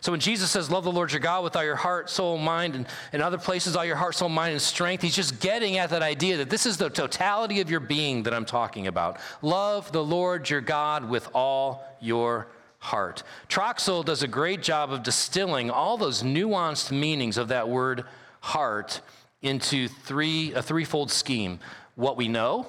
So 0.00 0.12
when 0.12 0.20
Jesus 0.20 0.50
says, 0.50 0.70
Love 0.70 0.84
the 0.84 0.92
Lord 0.92 1.12
your 1.12 1.20
God 1.20 1.44
with 1.44 1.56
all 1.56 1.64
your 1.64 1.76
heart, 1.76 2.08
soul, 2.10 2.38
mind, 2.38 2.74
and, 2.74 2.86
and 3.12 3.22
other 3.22 3.38
places, 3.38 3.76
all 3.76 3.84
your 3.84 3.96
heart, 3.96 4.14
soul, 4.14 4.28
mind, 4.28 4.52
and 4.52 4.62
strength, 4.62 5.02
he's 5.02 5.16
just 5.16 5.40
getting 5.40 5.78
at 5.78 5.90
that 5.90 6.02
idea 6.02 6.36
that 6.38 6.50
this 6.50 6.66
is 6.66 6.76
the 6.76 6.90
totality 6.90 7.60
of 7.60 7.70
your 7.70 7.80
being 7.80 8.22
that 8.24 8.34
I'm 8.34 8.44
talking 8.44 8.86
about. 8.86 9.18
Love 9.42 9.90
the 9.92 10.02
Lord 10.04 10.48
your 10.48 10.60
God 10.60 11.08
with 11.08 11.28
all 11.34 11.84
your 12.00 12.48
heart. 12.78 13.22
Troxel 13.48 14.04
does 14.04 14.22
a 14.22 14.28
great 14.28 14.62
job 14.62 14.92
of 14.92 15.02
distilling 15.02 15.70
all 15.70 15.96
those 15.96 16.22
nuanced 16.22 16.92
meanings 16.92 17.36
of 17.36 17.48
that 17.48 17.68
word 17.68 18.04
heart 18.40 19.00
into 19.42 19.88
three, 19.88 20.52
a 20.54 20.62
threefold 20.62 21.10
scheme 21.10 21.60
what 21.94 22.16
we 22.16 22.28
know, 22.28 22.64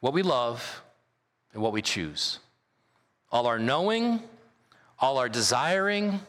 what 0.00 0.12
we 0.12 0.20
love, 0.20 0.82
and 1.54 1.62
what 1.62 1.72
we 1.72 1.80
choose. 1.80 2.38
All 3.32 3.46
our 3.46 3.58
knowing, 3.58 4.22
all 4.98 5.18
our 5.18 5.28
desiring, 5.28 6.20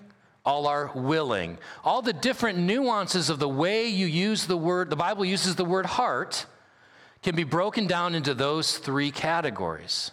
all 0.46 0.68
our 0.68 0.92
willing. 0.94 1.58
All 1.84 2.02
the 2.02 2.14
different 2.14 2.60
nuances 2.60 3.30
of 3.30 3.40
the 3.40 3.50
way 3.50 3.88
you 3.88 4.06
use 4.06 4.46
the 4.46 4.58
word, 4.58 4.90
the 4.90 4.96
Bible 4.96 5.26
uses 5.26 5.56
the 5.56 5.66
word 5.66 5.86
heart, 5.86 6.46
can 7.24 7.36
be 7.36 7.44
broken 7.44 7.88
down 7.88 8.14
into 8.14 8.34
those 8.34 8.78
three 8.78 9.12
categories. 9.12 10.12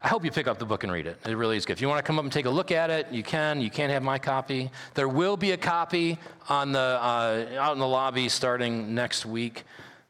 I 0.00 0.08
hope 0.08 0.24
you 0.24 0.30
pick 0.30 0.46
up 0.46 0.58
the 0.58 0.64
book 0.64 0.84
and 0.84 0.92
read 0.92 1.08
it. 1.08 1.18
It 1.26 1.36
really 1.36 1.56
is 1.56 1.66
good. 1.66 1.72
If 1.72 1.80
you 1.80 1.88
want 1.88 1.98
to 1.98 2.04
come 2.04 2.20
up 2.20 2.24
and 2.24 2.32
take 2.32 2.46
a 2.46 2.50
look 2.50 2.70
at 2.70 2.88
it, 2.88 3.08
you 3.10 3.24
can. 3.24 3.60
You 3.60 3.68
can't 3.68 3.90
have 3.90 4.02
my 4.02 4.18
copy. 4.18 4.70
There 4.94 5.08
will 5.08 5.36
be 5.36 5.50
a 5.50 5.56
copy 5.56 6.18
on 6.48 6.70
the 6.70 6.78
uh, 6.78 7.46
out 7.58 7.72
in 7.72 7.80
the 7.80 7.88
lobby 7.88 8.28
starting 8.28 8.94
next 8.94 9.26
week 9.26 9.64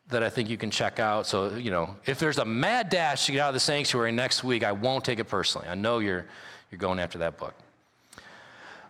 that 0.09 0.23
I 0.23 0.31
think 0.31 0.49
you 0.49 0.57
can 0.57 0.71
check 0.71 0.99
out. 0.99 1.27
So 1.27 1.55
you 1.55 1.71
know, 1.71 1.97
if 2.07 2.19
there's 2.19 2.39
a 2.39 2.45
mad 2.45 2.89
dash 2.89 3.27
to 3.27 3.33
get 3.33 3.41
out 3.41 3.49
of 3.49 3.55
the 3.55 3.61
sanctuary 3.61 4.13
next 4.13 4.43
week, 4.45 4.65
I 4.65 4.73
won't 4.73 5.05
take 5.05 5.19
it 5.19 5.25
personally. 5.25 5.69
I 5.69 5.75
know 5.75 5.99
you're 5.99 6.27
you're 6.71 6.79
going 6.79 6.99
after 6.99 7.19
that 7.19 7.39
book. 7.39 7.55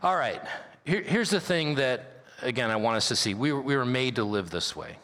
All 0.03 0.17
right, 0.17 0.41
Here, 0.85 1.03
here's 1.03 1.31
the 1.31 1.41
thing 1.41 1.75
that, 1.77 2.23
again, 2.43 2.71
I 2.71 2.77
want 2.77 2.97
us 2.97 3.09
to 3.09 3.17
see. 3.17 3.35
We 3.35 3.53
were, 3.53 3.61
we 3.61 3.77
were 3.77 3.85
made 3.85 4.17
to 4.17 4.25
live 4.25 4.49
this 4.49 4.77
way. 4.77 4.97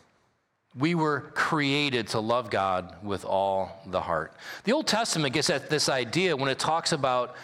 We 0.77 0.95
were 0.95 1.33
created 1.35 2.09
to 2.09 2.21
love 2.21 2.49
God 2.51 2.97
with 3.03 3.25
all 3.25 3.83
the 3.87 4.01
heart. 4.01 4.33
The 4.65 4.73
Old 4.73 4.87
Testament 4.87 5.35
gets 5.35 5.51
at 5.51 5.69
this 5.69 5.89
idea 5.89 6.37
when 6.37 6.49
it 6.49 6.59
talks 6.59 6.93
about 6.93 7.37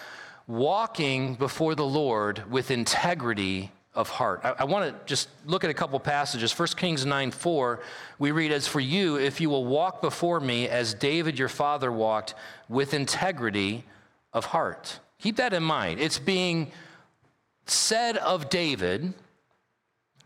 walking 0.46 1.34
before 1.34 1.74
the 1.74 1.84
Lord 1.84 2.50
with 2.50 2.70
integrity 2.70 3.72
of 3.94 4.08
heart. 4.08 4.40
I, 4.44 4.54
I 4.60 4.64
want 4.64 4.92
to 4.92 5.06
just 5.06 5.28
look 5.46 5.64
at 5.64 5.70
a 5.70 5.74
couple 5.74 5.98
passages. 6.00 6.56
1 6.56 6.68
Kings 6.76 7.04
9 7.04 7.30
4, 7.30 7.80
we 8.18 8.30
read, 8.30 8.52
As 8.52 8.66
for 8.66 8.80
you, 8.80 9.16
if 9.16 9.40
you 9.40 9.50
will 9.50 9.64
walk 9.64 10.00
before 10.00 10.40
me 10.40 10.68
as 10.68 10.94
David 10.94 11.38
your 11.38 11.48
father 11.48 11.90
walked 11.90 12.34
with 12.68 12.94
integrity 12.94 13.84
of 14.32 14.46
heart. 14.46 15.00
Keep 15.18 15.36
that 15.36 15.52
in 15.52 15.62
mind. 15.62 16.00
It's 16.00 16.18
being 16.18 16.70
said 17.66 18.16
of 18.16 18.48
David 18.48 19.12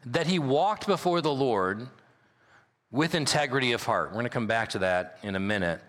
that 0.07 0.27
he 0.27 0.39
walked 0.39 0.87
before 0.87 1.21
the 1.21 1.33
Lord 1.33 1.89
with 2.91 3.15
integrity 3.15 3.73
of 3.73 3.83
heart. 3.83 4.11
We're 4.11 4.15
going 4.15 4.25
to 4.25 4.31
come 4.31 4.47
back 4.47 4.69
to 4.71 4.79
that 4.81 5.19
in 5.23 5.35
a 5.35 5.41
minute. 5.41 5.81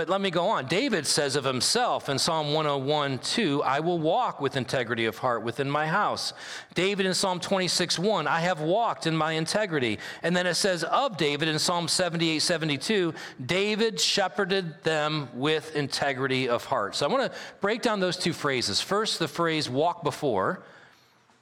But 0.00 0.08
let 0.08 0.22
me 0.22 0.30
go 0.30 0.48
on. 0.48 0.64
David 0.64 1.06
says 1.06 1.36
of 1.36 1.44
himself 1.44 2.08
in 2.08 2.18
Psalm 2.18 2.54
101 2.54 3.18
2, 3.18 3.62
I 3.62 3.80
will 3.80 3.98
walk 3.98 4.40
with 4.40 4.56
integrity 4.56 5.04
of 5.04 5.18
heart 5.18 5.42
within 5.42 5.70
my 5.70 5.86
house. 5.86 6.32
David 6.72 7.04
in 7.04 7.12
Psalm 7.12 7.38
26 7.38 7.98
1, 7.98 8.26
I 8.26 8.40
have 8.40 8.62
walked 8.62 9.06
in 9.06 9.14
my 9.14 9.32
integrity. 9.32 9.98
And 10.22 10.34
then 10.34 10.46
it 10.46 10.54
says 10.54 10.84
of 10.84 11.18
David 11.18 11.48
in 11.48 11.58
Psalm 11.58 11.86
78 11.86 12.38
72, 12.38 13.12
David 13.44 14.00
shepherded 14.00 14.82
them 14.84 15.28
with 15.34 15.76
integrity 15.76 16.48
of 16.48 16.64
heart. 16.64 16.96
So 16.96 17.06
I 17.06 17.12
want 17.12 17.30
to 17.30 17.38
break 17.60 17.82
down 17.82 18.00
those 18.00 18.16
two 18.16 18.32
phrases. 18.32 18.80
First, 18.80 19.18
the 19.18 19.28
phrase 19.28 19.68
walk 19.68 20.02
before, 20.02 20.62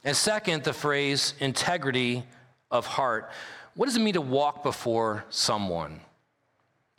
and 0.03 0.17
second, 0.17 0.65
the 0.65 0.73
phrase 0.73 1.35
integrity 1.39 2.25
of 2.73 2.87
heart. 2.87 3.31
What 3.77 3.87
does 3.87 3.97
it 3.97 4.01
mean 4.01 4.15
to 4.15 4.21
walk 4.21 4.65
before 4.65 5.25
someone? 5.31 6.01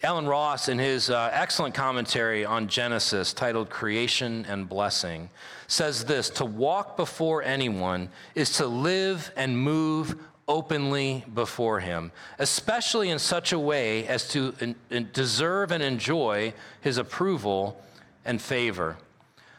Allen 0.01 0.27
Ross, 0.27 0.69
in 0.69 0.79
his 0.79 1.09
uh, 1.09 1.29
excellent 1.33 1.75
commentary 1.75 2.45
on 2.45 2.69
Genesis 2.69 3.33
titled 3.33 3.69
Creation 3.69 4.45
and 4.47 4.69
Blessing, 4.69 5.29
says 5.67 6.05
this 6.05 6.29
To 6.31 6.45
walk 6.45 6.95
before 6.95 7.43
anyone 7.43 8.07
is 8.33 8.53
to 8.57 8.65
live 8.65 9.29
and 9.35 9.57
move 9.59 10.15
openly 10.47 11.25
before 11.33 11.81
him, 11.81 12.13
especially 12.39 13.09
in 13.09 13.19
such 13.19 13.51
a 13.51 13.59
way 13.59 14.07
as 14.07 14.29
to 14.29 14.55
in, 14.61 14.75
in 14.89 15.09
deserve 15.11 15.71
and 15.71 15.83
enjoy 15.83 16.53
his 16.79 16.97
approval 16.97 17.81
and 18.23 18.41
favor. 18.41 18.95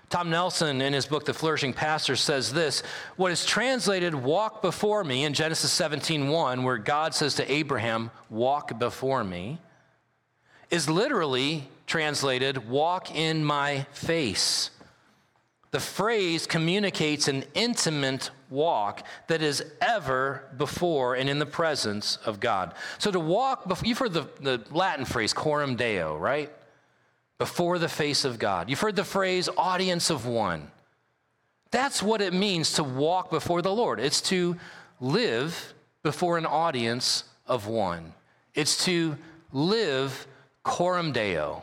Tom 0.09 0.31
Nelson, 0.31 0.81
in 0.81 0.95
his 0.95 1.07
book, 1.07 1.27
The 1.27 1.35
Flourishing 1.35 1.75
Pastor, 1.75 2.17
says 2.17 2.51
this 2.51 2.83
What 3.17 3.31
is 3.31 3.45
translated, 3.45 4.15
walk 4.15 4.63
before 4.63 5.05
me, 5.05 5.25
in 5.25 5.35
Genesis 5.35 5.71
17 5.71 6.29
1, 6.29 6.63
where 6.65 6.79
God 6.79 7.15
says 7.15 7.35
to 7.35 7.53
Abraham, 7.53 8.11
walk 8.31 8.79
before 8.79 9.23
me, 9.23 9.59
is 10.71 10.89
literally 10.89 11.69
translated, 11.87 12.69
walk 12.69 13.15
in 13.15 13.45
my 13.45 13.87
face. 13.93 14.71
The 15.73 15.81
phrase 15.81 16.47
communicates 16.47 17.29
an 17.29 17.45
intimate 17.55 18.31
walk 18.49 19.05
that 19.29 19.43
is 19.43 19.65
ever 19.81 20.45
before 20.57 21.15
and 21.15 21.29
in 21.31 21.39
the 21.39 21.47
presence 21.47 22.17
of 22.25 22.41
God. 22.41 22.75
So 22.99 23.11
to 23.11 23.21
walk, 23.21 23.69
before, 23.69 23.87
you've 23.87 23.99
heard 23.99 24.13
the, 24.13 24.29
the 24.41 24.65
Latin 24.71 25.05
phrase, 25.05 25.33
coram 25.33 25.77
deo, 25.77 26.17
right? 26.17 26.51
Before 27.39 27.79
the 27.79 27.89
face 27.89 28.25
of 28.25 28.39
God. 28.39 28.69
You've 28.69 28.81
heard 28.81 28.97
the 28.97 29.05
phrase, 29.05 29.49
audience 29.57 30.11
of 30.11 30.27
one. 30.27 30.71
That's 31.71 32.03
what 32.03 32.21
it 32.21 32.33
means 32.33 32.73
to 32.75 32.85
walk 32.85 33.31
before 33.31 33.63
the 33.63 33.73
Lord. 33.73 34.01
It's 34.01 34.21
to 34.23 34.57
live 35.01 35.73
before 36.03 36.37
an 36.37 36.47
audience 36.47 37.25
of 37.47 37.69
one. 37.69 38.13
It's 38.55 38.85
to 38.87 39.17
live 39.53 40.27
coram 40.63 41.13
deo 41.13 41.63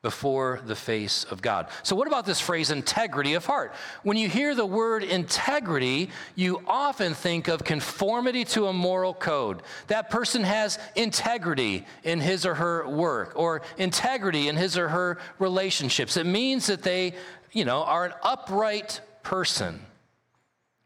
before 0.00 0.60
the 0.64 0.76
face 0.76 1.24
of 1.24 1.42
God. 1.42 1.68
So, 1.82 1.96
what 1.96 2.06
about 2.06 2.24
this 2.24 2.40
phrase, 2.40 2.70
integrity 2.70 3.34
of 3.34 3.44
heart? 3.44 3.74
When 4.04 4.16
you 4.16 4.28
hear 4.28 4.54
the 4.54 4.64
word 4.64 5.02
integrity, 5.02 6.10
you 6.36 6.62
often 6.66 7.14
think 7.14 7.48
of 7.48 7.64
conformity 7.64 8.44
to 8.46 8.68
a 8.68 8.72
moral 8.72 9.12
code. 9.12 9.62
That 9.88 10.08
person 10.08 10.44
has 10.44 10.78
integrity 10.94 11.84
in 12.04 12.20
his 12.20 12.46
or 12.46 12.54
her 12.54 12.88
work 12.88 13.32
or 13.34 13.62
integrity 13.76 14.48
in 14.48 14.56
his 14.56 14.78
or 14.78 14.88
her 14.88 15.18
relationships. 15.40 16.16
It 16.16 16.26
means 16.26 16.68
that 16.68 16.82
they, 16.82 17.14
you 17.52 17.64
know, 17.64 17.82
are 17.82 18.06
an 18.06 18.12
upright 18.22 19.00
person. 19.24 19.80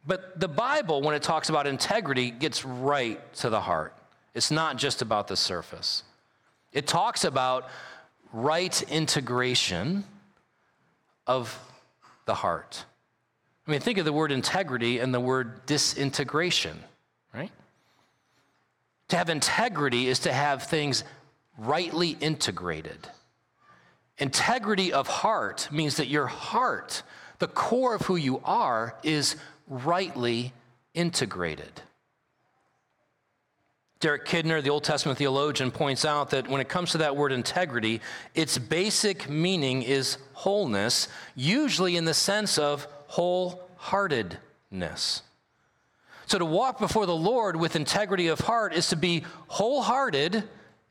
But 0.07 0.40
the 0.40 0.49
Bible, 0.49 1.02
when 1.02 1.14
it 1.14 1.23
talks 1.23 1.50
about 1.50 1.66
integrity, 1.66 2.31
gets 2.31 2.64
right 2.64 3.21
to 3.35 3.50
the 3.50 3.61
heart. 3.61 3.95
It's 4.35 4.50
not 4.50 4.78
just 4.78 5.02
about 5.02 5.28
the 5.28 5.37
surface. 5.37 6.02
It 6.73 6.87
talks 6.87 7.25
about 7.25 7.69
right 8.33 8.83
integration 8.91 10.05
of 11.26 11.59
the 12.26 12.35
heart. 12.35 12.85
I 13.67 13.71
mean, 13.71 13.81
think 13.81 13.99
of 13.99 14.05
the 14.05 14.12
word 14.12 14.33
integrity 14.33 14.99
and 14.99 15.14
the 15.14 15.21
word 15.21 15.67
disintegration, 15.67 16.79
right? 17.35 17.50
To 19.09 19.17
have 19.17 19.29
integrity 19.29 20.09
is 20.09 20.21
to 20.21 20.33
have 20.33 20.64
things 20.64 21.05
rightly 21.59 22.17
integrated. 22.21 23.09
Integrity 24.19 24.93
of 24.93 25.07
heart 25.07 25.69
means 25.71 25.97
that 25.97 26.09
your 26.09 26.26
heart, 26.26 27.02
the 27.38 27.49
core 27.49 27.95
of 27.95 28.02
who 28.02 28.17
you 28.17 28.41
are, 28.45 28.97
is 29.02 29.37
rightly 29.69 30.52
integrated. 30.95 31.83
Derek 34.03 34.27
Kidner, 34.27 34.61
the 34.61 34.71
Old 34.71 34.83
Testament 34.83 35.17
theologian, 35.17 35.71
points 35.71 36.05
out 36.05 36.31
that 36.31 36.49
when 36.49 36.61
it 36.61 36.69
comes 36.69 36.91
to 36.91 36.99
that 36.99 37.17
word 37.17 37.31
integrity, 37.31 38.01
its 38.35 38.59
basic 38.59 39.31
meaning 39.31 39.83
is 39.83 40.19
wholeness, 40.33 41.07
usually 41.37 41.97
in 41.97 42.05
the 42.05 42.13
sense 42.13 42.59
of 42.59 42.89
wholeheartedness. 43.13 45.23
So 46.27 46.37
to 46.37 46.45
walk 46.45 46.81
before 46.81 47.07
the 47.07 47.15
Lord 47.15 47.55
with 47.55 47.77
integrity 47.77 48.27
of 48.27 48.41
heart 48.41 48.75
is 48.75 48.89
to 48.89 48.97
be 48.97 49.23
wholehearted 49.47 50.43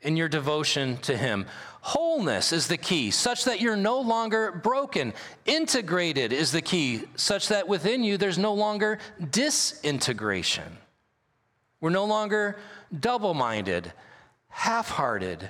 in 0.02 0.16
your 0.16 0.30
devotion 0.30 0.96
to 1.00 1.18
Him. 1.18 1.48
Wholeness 1.82 2.54
is 2.54 2.68
the 2.68 2.78
key, 2.78 3.12
such 3.12 3.44
that 3.44 3.60
you're 3.60 3.76
no 3.76 4.00
longer 4.00 4.54
broken. 4.54 5.12
Integrated 5.46 6.32
is 6.32 6.54
the 6.54 6.62
key, 6.62 7.04
such 7.18 7.50
that 7.50 7.68
within 7.68 8.06
you 8.06 8.16
there's 8.16 8.38
no 8.38 8.54
longer 8.54 9.00
disintegration. 9.32 10.78
We're 11.82 11.90
no 11.90 12.06
longer 12.06 12.58
double 12.98 13.34
minded, 13.34 13.92
half 14.48 14.90
hearted 14.90 15.50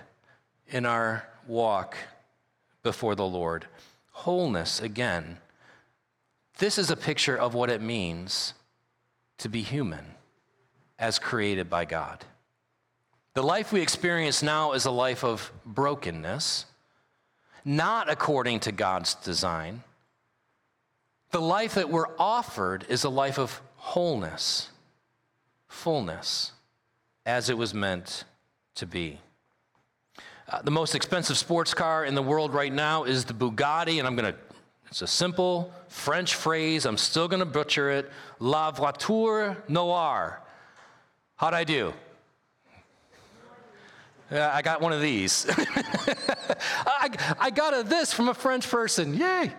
in 0.70 0.86
our 0.86 1.28
walk 1.46 1.98
before 2.84 3.16
the 3.16 3.26
Lord. 3.26 3.68
Wholeness, 4.12 4.80
again. 4.80 5.38
This 6.58 6.78
is 6.78 6.90
a 6.90 6.96
picture 6.96 7.36
of 7.36 7.54
what 7.54 7.70
it 7.70 7.82
means 7.82 8.54
to 9.40 9.50
be 9.50 9.62
human 9.62 10.06
as 10.98 11.20
created 11.20 11.70
by 11.70 11.86
God. 11.86 12.24
The 13.34 13.44
life 13.44 13.72
we 13.72 13.82
experience 13.82 14.44
now 14.44 14.74
is 14.74 14.86
a 14.86 14.92
life 14.92 15.24
of 15.24 15.52
brokenness, 15.66 16.66
not 17.66 18.10
according 18.10 18.60
to 18.62 18.72
God's 18.72 19.16
design. 19.16 19.84
The 21.32 21.42
life 21.42 21.76
that 21.76 21.90
we're 21.90 22.16
offered 22.20 22.86
is 22.90 23.04
a 23.04 23.10
life 23.10 23.40
of 23.40 23.62
wholeness, 23.78 24.70
fullness 25.72 26.52
as 27.26 27.50
it 27.50 27.58
was 27.58 27.74
meant 27.74 28.26
to 28.76 28.86
be. 28.86 29.20
Uh, 30.48 30.62
the 30.62 30.72
most 30.72 30.96
expensive 30.96 31.38
sports 31.38 31.74
car 31.74 32.04
in 32.04 32.14
the 32.14 32.22
world 32.22 32.54
right 32.54 32.74
now 32.74 33.06
is 33.06 33.26
the 33.26 33.34
Bugatti, 33.34 33.98
and 33.98 34.06
I'm 34.08 34.16
going 34.16 34.34
to, 34.34 34.38
it's 34.88 35.02
a 35.02 35.08
simple 35.08 35.74
French 35.88 36.36
phrase. 36.36 36.86
I'm 36.86 36.98
still 36.98 37.28
going 37.28 37.40
to 37.40 37.46
butcher 37.46 37.90
it 37.90 38.12
La 38.40 38.72
voiture 38.72 39.64
noire. 39.68 40.42
How'd 41.38 41.54
I 41.54 41.64
do? 41.64 41.94
Yeah, 44.30 44.52
I 44.54 44.62
got 44.62 44.82
one 44.82 44.94
of 44.94 45.02
these. 45.02 45.46
I, 46.86 47.10
I 47.40 47.50
got 47.50 47.78
a 47.78 47.84
this 47.84 48.14
from 48.14 48.30
a 48.30 48.34
French 48.34 48.70
person. 48.70 49.14
Yay! 49.14 49.52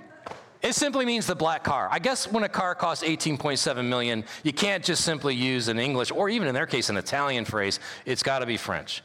It 0.63 0.77
simply 0.77 1.05
means 1.05 1.27
the 1.27 1.35
black 1.35 1.65
car. 1.65 1.89
I 1.91 1.99
guess 1.99 2.31
when 2.31 2.45
a 2.45 2.49
car 2.49 2.77
costs 2.77 3.03
18.7 3.03 3.85
million, 3.85 4.25
you 4.45 4.53
can't 4.53 4.85
just 4.85 5.05
simply 5.05 5.35
use 5.35 5.67
an 5.67 5.79
English 5.79 6.13
or 6.13 6.29
even 6.29 6.47
in 6.47 6.55
their 6.55 6.67
case 6.67 6.89
an 6.89 6.97
Italian 6.97 7.45
phrase. 7.45 7.81
It's 8.07 8.23
got 8.23 8.39
to 8.39 8.47
be 8.47 8.57
French. 8.57 9.03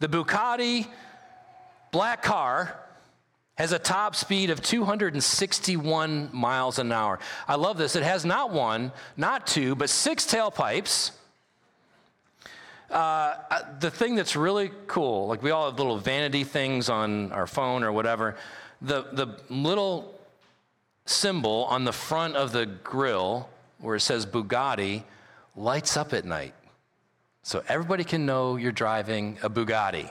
The 0.00 0.08
Bugatti 0.08 0.86
black 1.90 2.22
car 2.22 2.78
has 3.54 3.72
a 3.72 3.78
top 3.78 4.14
speed 4.14 4.50
of 4.50 4.62
261 4.62 6.30
miles 6.32 6.78
an 6.78 6.92
hour. 6.92 7.18
I 7.48 7.56
love 7.56 7.78
this. 7.78 7.96
It 7.96 8.02
has 8.02 8.26
not 8.26 8.52
one, 8.52 8.92
not 9.16 9.46
two, 9.46 9.74
but 9.74 9.88
six 9.88 10.26
tailpipes. 10.26 11.12
Uh, 12.90 13.34
the 13.78 13.90
thing 13.90 14.16
that's 14.16 14.36
really 14.36 14.70
cool, 14.86 15.28
like 15.28 15.42
we 15.42 15.50
all 15.50 15.70
have 15.70 15.78
little 15.78 15.98
vanity 15.98 16.44
things 16.44 16.90
on 16.90 17.32
our 17.32 17.46
phone 17.46 17.84
or 17.84 17.92
whatever, 17.92 18.36
the, 18.82 19.06
the 19.12 19.38
little 19.48 20.19
symbol 21.10 21.64
on 21.64 21.84
the 21.84 21.92
front 21.92 22.36
of 22.36 22.52
the 22.52 22.66
grill 22.66 23.48
where 23.78 23.96
it 23.96 24.00
says 24.00 24.26
Bugatti 24.26 25.02
lights 25.56 25.96
up 25.96 26.12
at 26.12 26.24
night. 26.24 26.54
So 27.42 27.62
everybody 27.68 28.04
can 28.04 28.26
know 28.26 28.56
you're 28.56 28.72
driving 28.72 29.38
a 29.42 29.50
Bugatti. 29.50 30.10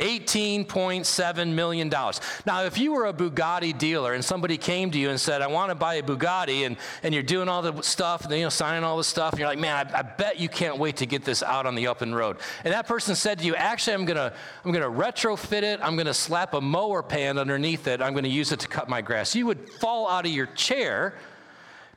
$18.7 0.00 1.54
million. 1.54 1.88
Now, 1.88 2.64
if 2.64 2.78
you 2.78 2.92
were 2.92 3.06
a 3.06 3.12
Bugatti 3.12 3.76
dealer 3.76 4.14
and 4.14 4.24
somebody 4.24 4.56
came 4.56 4.90
to 4.90 4.98
you 4.98 5.10
and 5.10 5.20
said, 5.20 5.42
I 5.42 5.46
want 5.46 5.70
to 5.70 5.74
buy 5.74 5.94
a 5.94 6.02
Bugatti, 6.02 6.66
and, 6.66 6.76
and 7.02 7.14
you're 7.14 7.22
doing 7.22 7.48
all 7.48 7.62
the 7.62 7.82
stuff, 7.82 8.24
and, 8.24 8.32
you 8.34 8.42
know, 8.42 8.48
signing 8.48 8.82
all 8.82 8.96
the 8.96 9.04
stuff, 9.04 9.32
and 9.32 9.40
you're 9.40 9.48
like, 9.48 9.58
man, 9.58 9.86
I, 9.94 9.98
I 9.98 10.02
bet 10.02 10.40
you 10.40 10.48
can't 10.48 10.78
wait 10.78 10.96
to 10.96 11.06
get 11.06 11.24
this 11.24 11.42
out 11.42 11.66
on 11.66 11.74
the 11.74 11.88
open 11.88 12.14
road. 12.14 12.38
And 12.64 12.72
that 12.72 12.86
person 12.86 13.14
said 13.14 13.38
to 13.40 13.44
you, 13.44 13.54
actually, 13.54 13.94
I'm 13.94 14.04
going 14.04 14.16
to 14.16 14.32
I'm 14.64 14.72
to 14.72 14.80
retrofit 14.80 15.62
it, 15.62 15.80
I'm 15.82 15.94
going 15.96 16.06
to 16.06 16.14
slap 16.14 16.54
a 16.54 16.60
mower 16.60 17.02
pan 17.02 17.38
underneath 17.38 17.86
it, 17.86 18.00
I'm 18.00 18.12
going 18.12 18.24
to 18.24 18.30
use 18.30 18.52
it 18.52 18.60
to 18.60 18.68
cut 18.68 18.88
my 18.88 19.02
grass. 19.02 19.34
You 19.34 19.46
would 19.46 19.70
fall 19.74 20.08
out 20.08 20.26
of 20.26 20.32
your 20.32 20.46
chair 20.46 21.14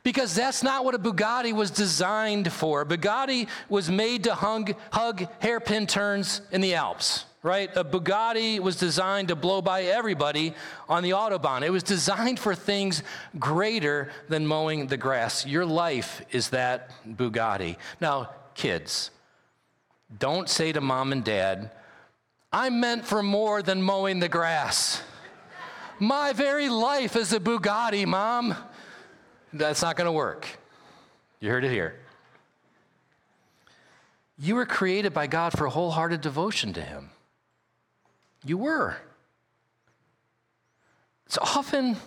because 0.03 0.35
that's 0.35 0.63
not 0.63 0.83
what 0.83 0.95
a 0.95 0.99
Bugatti 0.99 1.53
was 1.53 1.71
designed 1.71 2.51
for. 2.51 2.81
A 2.81 2.85
Bugatti 2.85 3.47
was 3.69 3.89
made 3.89 4.25
to 4.25 4.35
hug, 4.35 4.75
hug 4.91 5.25
hairpin 5.39 5.87
turns 5.87 6.41
in 6.51 6.59
the 6.59 6.75
Alps 6.75 7.25
right? 7.43 7.69
A 7.75 7.83
Bugatti 7.83 8.59
was 8.59 8.77
designed 8.77 9.27
to 9.27 9.35
blow 9.35 9.61
by 9.61 9.83
everybody 9.83 10.53
on 10.87 11.03
the 11.03 11.11
Autobahn. 11.11 11.61
It 11.61 11.69
was 11.69 11.83
designed 11.83 12.39
for 12.39 12.55
things 12.55 13.03
greater 13.37 14.09
than 14.29 14.47
mowing 14.47 14.87
the 14.87 14.97
grass. 14.97 15.45
Your 15.45 15.65
life 15.65 16.25
is 16.31 16.49
that 16.49 16.91
Bugatti. 17.05 17.75
Now, 17.99 18.29
kids, 18.55 19.11
don't 20.17 20.49
say 20.49 20.71
to 20.71 20.81
mom 20.81 21.11
and 21.11 21.23
dad, 21.23 21.71
I'm 22.51 22.79
meant 22.79 23.05
for 23.05 23.21
more 23.21 23.61
than 23.61 23.81
mowing 23.81 24.19
the 24.19 24.29
grass. 24.29 25.01
My 25.99 26.33
very 26.33 26.69
life 26.69 27.15
is 27.15 27.33
a 27.33 27.39
Bugatti, 27.39 28.05
mom. 28.05 28.55
That's 29.51 29.81
not 29.81 29.97
going 29.97 30.05
to 30.05 30.11
work. 30.11 30.47
You 31.39 31.49
heard 31.49 31.65
it 31.65 31.71
here. 31.71 31.99
You 34.37 34.55
were 34.55 34.65
created 34.65 35.13
by 35.13 35.27
God 35.27 35.57
for 35.57 35.67
wholehearted 35.67 36.21
devotion 36.21 36.73
to 36.73 36.81
Him. 36.81 37.09
You 38.43 38.57
were. 38.57 38.97
It's 41.25 41.37
often 41.37 41.97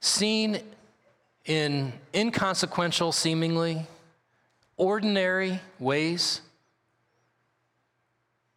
seen 0.00 0.60
in 1.44 1.92
inconsequential, 2.12 3.12
seemingly 3.12 3.86
ordinary 4.76 5.60
ways. 5.78 6.40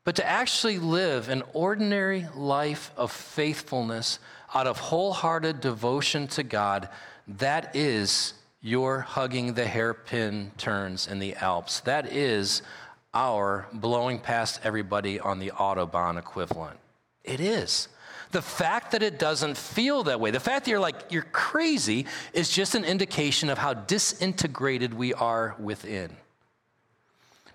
but 0.09 0.15
to 0.15 0.25
actually 0.25 0.79
live 0.79 1.29
an 1.29 1.43
ordinary 1.53 2.25
life 2.35 2.91
of 2.97 3.11
faithfulness 3.11 4.17
out 4.55 4.65
of 4.65 4.79
wholehearted 4.79 5.61
devotion 5.61 6.27
to 6.27 6.41
God, 6.41 6.89
that 7.27 7.75
is 7.75 8.33
your 8.59 9.01
hugging 9.01 9.53
the 9.53 9.65
hairpin 9.67 10.51
turns 10.57 11.07
in 11.07 11.19
the 11.19 11.35
Alps. 11.35 11.81
That 11.81 12.11
is 12.11 12.63
our 13.13 13.67
blowing 13.73 14.19
past 14.19 14.59
everybody 14.63 15.19
on 15.19 15.39
the 15.39 15.51
Autobahn 15.51 16.17
equivalent. 16.17 16.79
It 17.23 17.39
is. 17.39 17.87
The 18.31 18.41
fact 18.41 18.91
that 18.91 19.01
it 19.01 19.17
doesn't 19.17 19.57
feel 19.57 20.03
that 20.03 20.19
way, 20.19 20.29
the 20.29 20.39
fact 20.39 20.65
that 20.65 20.71
you're 20.71 20.79
like, 20.79 20.95
you're 21.11 21.23
crazy, 21.23 22.05
is 22.33 22.49
just 22.49 22.75
an 22.75 22.85
indication 22.85 23.49
of 23.49 23.57
how 23.57 23.73
disintegrated 23.73 24.93
we 24.93 25.13
are 25.15 25.55
within. 25.59 26.15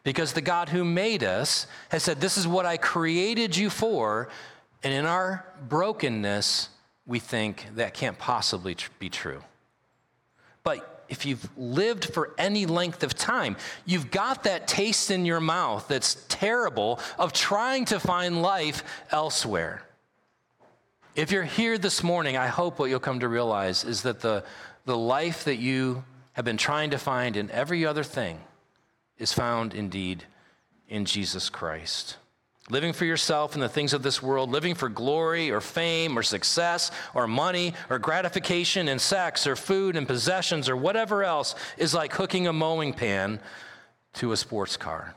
Because 0.02 0.32
the 0.32 0.40
God 0.40 0.68
who 0.68 0.84
made 0.84 1.22
us 1.22 1.66
has 1.90 2.02
said, 2.02 2.20
This 2.20 2.36
is 2.36 2.46
what 2.46 2.66
I 2.66 2.76
created 2.76 3.56
you 3.56 3.70
for. 3.70 4.28
And 4.82 4.92
in 4.92 5.06
our 5.06 5.46
brokenness, 5.68 6.68
we 7.06 7.18
think 7.18 7.66
that 7.76 7.94
can't 7.94 8.18
possibly 8.18 8.76
be 8.98 9.08
true. 9.08 9.42
But 10.62 10.93
if 11.14 11.24
you've 11.24 11.48
lived 11.56 12.12
for 12.12 12.34
any 12.38 12.66
length 12.66 13.04
of 13.04 13.14
time, 13.14 13.56
you've 13.86 14.10
got 14.10 14.42
that 14.42 14.66
taste 14.66 15.12
in 15.12 15.24
your 15.24 15.38
mouth 15.38 15.86
that's 15.86 16.26
terrible 16.28 16.98
of 17.20 17.32
trying 17.32 17.84
to 17.84 18.00
find 18.00 18.42
life 18.42 18.82
elsewhere. 19.12 19.82
If 21.14 21.30
you're 21.30 21.44
here 21.44 21.78
this 21.78 22.02
morning, 22.02 22.36
I 22.36 22.48
hope 22.48 22.80
what 22.80 22.90
you'll 22.90 22.98
come 22.98 23.20
to 23.20 23.28
realize 23.28 23.84
is 23.84 24.02
that 24.02 24.18
the, 24.18 24.42
the 24.86 24.96
life 24.96 25.44
that 25.44 25.58
you 25.58 26.02
have 26.32 26.44
been 26.44 26.56
trying 26.56 26.90
to 26.90 26.98
find 26.98 27.36
in 27.36 27.48
every 27.52 27.86
other 27.86 28.02
thing 28.02 28.40
is 29.16 29.32
found 29.32 29.72
indeed 29.72 30.24
in 30.88 31.04
Jesus 31.04 31.48
Christ. 31.48 32.16
Living 32.70 32.94
for 32.94 33.04
yourself 33.04 33.52
and 33.54 33.62
the 33.62 33.68
things 33.68 33.92
of 33.92 34.02
this 34.02 34.22
world, 34.22 34.50
living 34.50 34.74
for 34.74 34.88
glory 34.88 35.50
or 35.50 35.60
fame 35.60 36.18
or 36.18 36.22
success 36.22 36.90
or 37.14 37.26
money 37.26 37.74
or 37.90 37.98
gratification 37.98 38.88
and 38.88 38.98
sex 38.98 39.46
or 39.46 39.54
food 39.54 39.96
and 39.96 40.06
possessions 40.06 40.68
or 40.68 40.76
whatever 40.76 41.24
else 41.24 41.54
is 41.76 41.92
like 41.92 42.14
hooking 42.14 42.46
a 42.46 42.52
mowing 42.54 42.94
pan 42.94 43.38
to 44.14 44.32
a 44.32 44.36
sports 44.36 44.78
car. 44.78 45.14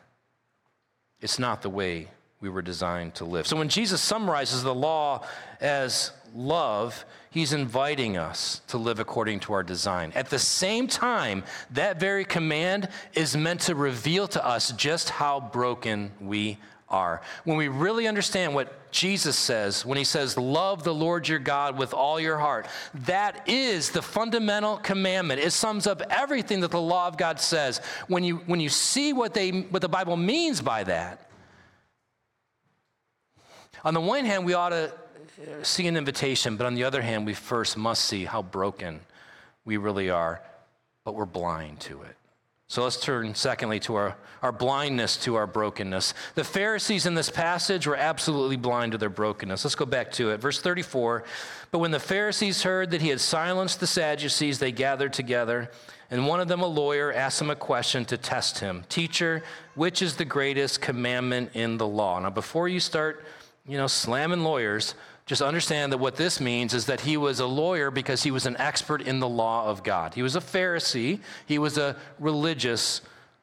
It's 1.21 1.39
not 1.39 1.62
the 1.62 1.69
way 1.69 2.10
we 2.41 2.49
were 2.49 2.62
designed 2.62 3.15
to 3.15 3.25
live. 3.25 3.47
So 3.47 3.55
when 3.55 3.69
Jesus 3.69 4.01
summarizes 4.01 4.63
the 4.63 4.75
law 4.75 5.25
as 5.62 6.12
love, 6.36 7.05
he's 7.31 7.53
inviting 7.53 8.17
us 8.17 8.62
to 8.67 8.77
live 8.77 8.99
according 8.99 9.39
to 9.41 9.53
our 9.53 9.63
design. 9.63 10.12
At 10.15 10.29
the 10.29 10.38
same 10.38 10.88
time, 10.88 11.43
that 11.71 11.99
very 11.99 12.25
command 12.25 12.89
is 13.13 13.38
meant 13.38 13.62
to 13.62 13.75
reveal 13.75 14.27
to 14.29 14.45
us 14.45 14.71
just 14.73 15.10
how 15.10 15.39
broken 15.39 16.12
we 16.19 16.57
are. 16.89 17.21
When 17.43 17.58
we 17.58 17.67
really 17.67 18.08
understand 18.08 18.54
what 18.54 18.91
Jesus 18.91 19.38
says, 19.38 19.86
when 19.86 19.97
he 19.97 20.04
says, 20.04 20.38
Love 20.38 20.84
the 20.84 20.93
Lord 20.93 21.28
your 21.28 21.39
God 21.39 21.78
with 21.78 21.93
all 21.93 22.19
your 22.19 22.38
heart, 22.38 22.67
that 23.06 23.47
is 23.47 23.91
the 23.91 24.02
fundamental 24.02 24.78
commandment. 24.78 25.41
It 25.41 25.52
sums 25.52 25.88
up 25.88 26.02
everything 26.10 26.62
that 26.62 26.71
the 26.71 26.82
law 26.82 27.08
of 27.08 27.17
God 27.17 27.39
says. 27.39 27.82
When 28.08 28.23
you, 28.23 28.38
when 28.45 28.60
you 28.60 28.69
see 28.69 29.13
what, 29.13 29.34
they, 29.34 29.52
what 29.52 29.82
the 29.82 29.89
Bible 29.89 30.17
means 30.17 30.62
by 30.62 30.84
that, 30.86 31.30
on 33.84 33.93
the 33.93 34.02
one 34.02 34.26
hand, 34.26 34.45
we 34.45 34.54
ought 34.54 34.69
to 34.69 34.91
uh, 34.91 35.63
see 35.63 35.88
an 35.88 35.95
invitation, 35.95 36.58
but 36.58 36.65
on 36.65 36.76
the 36.76 36.84
other 36.84 37.02
hand, 37.02 37.26
we 37.26 37.34
first 37.34 37.78
must 37.78 38.04
see 38.06 38.26
how 38.26 38.41
broken 38.41 39.00
we 39.65 39.78
really 39.78 40.10
are, 40.10 40.41
but 41.06 41.15
we're 41.15 41.26
blind 41.26 41.80
to 41.82 42.02
it. 42.02 42.16
So 42.69 42.84
let's 42.84 42.99
turn, 42.99 43.34
secondly, 43.34 43.80
to 43.82 43.95
our, 43.95 44.17
our 44.41 44.51
blindness 44.51 45.15
to 45.17 45.36
our 45.36 45.47
brokenness. 45.47 46.13
The 46.36 46.43
Pharisees 46.43 47.06
in 47.06 47.15
this 47.15 47.30
passage 47.30 47.88
were 47.88 47.95
absolutely 47.95 48.58
blind 48.58 48.91
to 48.91 48.97
their 48.97 49.10
brokenness. 49.10 49.63
Let's 49.63 49.75
go 49.75 49.86
back 49.86 50.12
to 50.13 50.32
it. 50.32 50.41
Verse 50.41 50.60
34 50.60 51.23
But 51.71 51.80
when 51.80 51.91
the 51.91 51.99
Pharisees 51.99 52.63
heard 52.63 52.91
that 52.91 53.01
he 53.01 53.08
had 53.08 53.21
silenced 53.21 53.80
the 53.80 53.88
Sadducees, 53.88 54.60
they 54.60 54.73
gathered 54.73 55.13
together, 55.13 55.71
and 56.12 56.27
one 56.27 56.41
of 56.41 56.49
them, 56.49 56.62
a 56.62 56.67
lawyer, 56.67 57.13
asked 57.13 57.41
him 57.41 57.49
a 57.49 57.56
question 57.56 58.03
to 58.06 58.17
test 58.17 58.60
him 58.60 58.84
Teacher, 58.89 59.43
which 59.75 60.01
is 60.01 60.17
the 60.17 60.25
greatest 60.25 60.82
commandment 60.82 61.51
in 61.53 61.77
the 61.77 61.88
law? 61.88 62.19
Now, 62.19 62.32
before 62.32 62.67
you 62.67 62.82
start 62.82 63.23
you 63.65 63.77
know, 63.77 63.88
slamming 63.88 64.43
lawyers, 64.43 64.95
just 65.27 65.41
understand 65.41 65.91
that 65.91 65.97
what 65.97 66.15
this 66.15 66.39
means 66.39 66.73
is 66.73 66.85
that 66.85 67.01
he 67.01 67.17
was 67.17 67.41
a 67.41 67.45
lawyer 67.45 67.91
because 67.91 68.23
he 68.23 68.31
was 68.31 68.45
an 68.45 68.55
expert 68.57 69.01
in 69.01 69.19
the 69.19 69.27
law 69.27 69.67
of 69.67 69.83
God. 69.83 70.13
He 70.13 70.23
was 70.23 70.37
a 70.37 70.39
Pharisee, 70.39 71.19
he 71.45 71.59
was 71.59 71.77
a 71.77 71.97
religious 72.17 73.01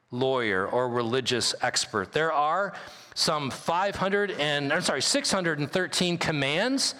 lawyer 0.09 0.67
or 0.67 0.89
religious 0.89 1.53
expert. 1.61 2.11
There 2.11 2.33
are 2.33 2.73
some 3.13 3.51
500 3.51 4.31
and, 4.31 4.73
I'm 4.73 4.81
sorry, 4.81 5.03
613 5.03 6.17
commands 6.17 6.95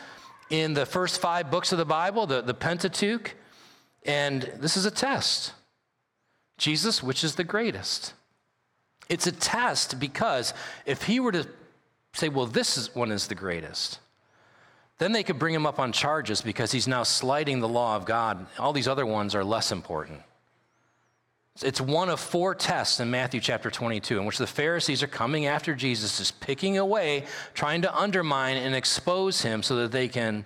in 0.52 0.76
the 0.76 0.86
first 0.86 1.20
five 1.20 1.50
books 1.50 1.72
of 1.72 1.80
the 1.80 1.86
Bible, 1.86 2.28
the, 2.28 2.42
the 2.42 2.54
Pentateuch, 2.54 3.34
and 4.06 4.44
this 4.60 4.78
is 4.78 4.86
a 4.86 4.92
test. 4.92 5.54
Jesus, 6.60 7.02
which 7.02 7.24
is 7.24 7.36
the 7.36 7.44
greatest? 7.44 8.14
It's 9.10 9.26
a 9.26 9.32
test 9.32 10.00
because 10.00 10.54
if 10.86 11.04
he 11.04 11.20
were 11.20 11.32
to 11.32 11.48
say, 12.14 12.30
well, 12.30 12.46
this 12.46 12.78
is, 12.78 12.94
one 12.94 13.12
is 13.12 13.28
the 13.28 13.36
greatest. 13.36 14.00
Then 14.98 15.12
they 15.12 15.24
could 15.24 15.40
bring 15.40 15.54
him 15.54 15.66
up 15.66 15.80
on 15.80 15.92
charges 15.92 16.42
because 16.42 16.72
he's 16.72 16.88
now 16.88 17.04
slighting 17.04 17.60
the 17.60 17.68
law 17.68 17.96
of 17.96 18.06
God. 18.06 18.46
All 18.58 18.72
these 18.72 18.88
other 18.88 19.06
ones 19.06 19.36
are 19.36 19.44
less 19.44 19.72
important. 19.72 20.22
It's 21.62 21.80
one 21.80 22.10
of 22.10 22.20
four 22.20 22.54
tests 22.54 23.00
in 23.00 23.10
Matthew 23.10 23.40
chapter 23.40 23.72
22 23.72 24.20
in 24.20 24.26
which 24.26 24.38
the 24.38 24.48
Pharisees 24.48 25.02
are 25.02 25.08
coming 25.08 25.46
after 25.46 25.74
Jesus, 25.74 26.18
just 26.18 26.40
picking 26.42 26.78
away, 26.78 27.26
trying 27.54 27.82
to 27.84 27.98
undermine 27.98 28.58
and 28.58 28.76
expose 28.76 29.42
him 29.42 29.64
so 29.64 29.78
that 29.78 29.92
they 29.92 30.10
can 30.10 30.44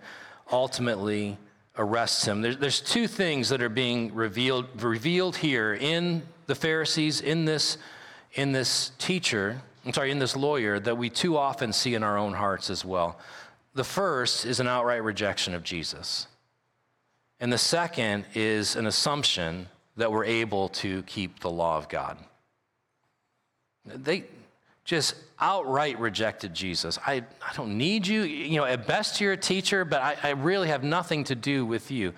ultimately 0.52 1.38
arrest 1.80 2.28
him. 2.28 2.42
There's, 2.42 2.58
there's 2.58 2.80
two 2.80 3.08
things 3.08 3.50
that 3.50 3.62
are 3.62 3.70
being 3.70 4.14
revealed, 4.14 4.68
revealed 4.84 5.36
here 5.38 5.74
in 5.74 6.22
the 6.46 6.54
Pharisees, 6.54 7.22
in 7.22 7.46
this, 7.46 7.80
in 8.34 8.52
this 8.52 8.92
teacher. 9.00 9.62
I'm 9.86 9.94
sorry, 9.94 10.12
in 10.12 10.20
this 10.20 10.36
lawyer 10.36 10.80
that 10.80 10.98
we 10.98 11.10
too 11.10 11.38
often 11.38 11.74
see 11.74 11.96
in 11.96 12.04
our 12.04 12.18
own 12.20 12.34
hearts 12.34 12.70
as 12.70 12.86
well. 12.86 13.18
The 13.74 13.84
first 13.84 14.46
is 14.46 14.60
an 14.60 14.68
outright 14.68 15.04
rejection 15.04 15.54
of 15.54 15.64
Jesus. 15.64 16.28
And 17.40 17.54
the 17.54 17.58
second 17.58 18.26
is 18.34 18.76
an 18.76 18.88
assumption 18.88 19.68
that 19.96 20.12
we're 20.12 20.26
able 20.26 20.70
to 20.70 21.04
keep 21.04 21.40
the 21.40 21.50
law 21.50 21.78
of 21.78 21.88
God. 21.88 22.18
They 23.86 24.26
just 24.84 25.16
outright 25.40 26.00
rejected 26.00 26.54
Jesus. 26.54 26.98
I, 27.06 27.24
I 27.42 27.54
don't 27.56 27.78
need 27.78 28.08
you. 28.08 28.24
You 28.24 28.58
know, 28.58 28.66
at 28.66 28.88
best 28.88 29.22
you're 29.22 29.34
a 29.34 29.38
teacher, 29.38 29.86
but 29.86 30.02
I, 30.02 30.18
I 30.24 30.30
really 30.32 30.68
have 30.70 30.84
nothing 30.84 31.24
to 31.26 31.36
do 31.36 31.66
with 31.66 31.92
you. 31.92 32.14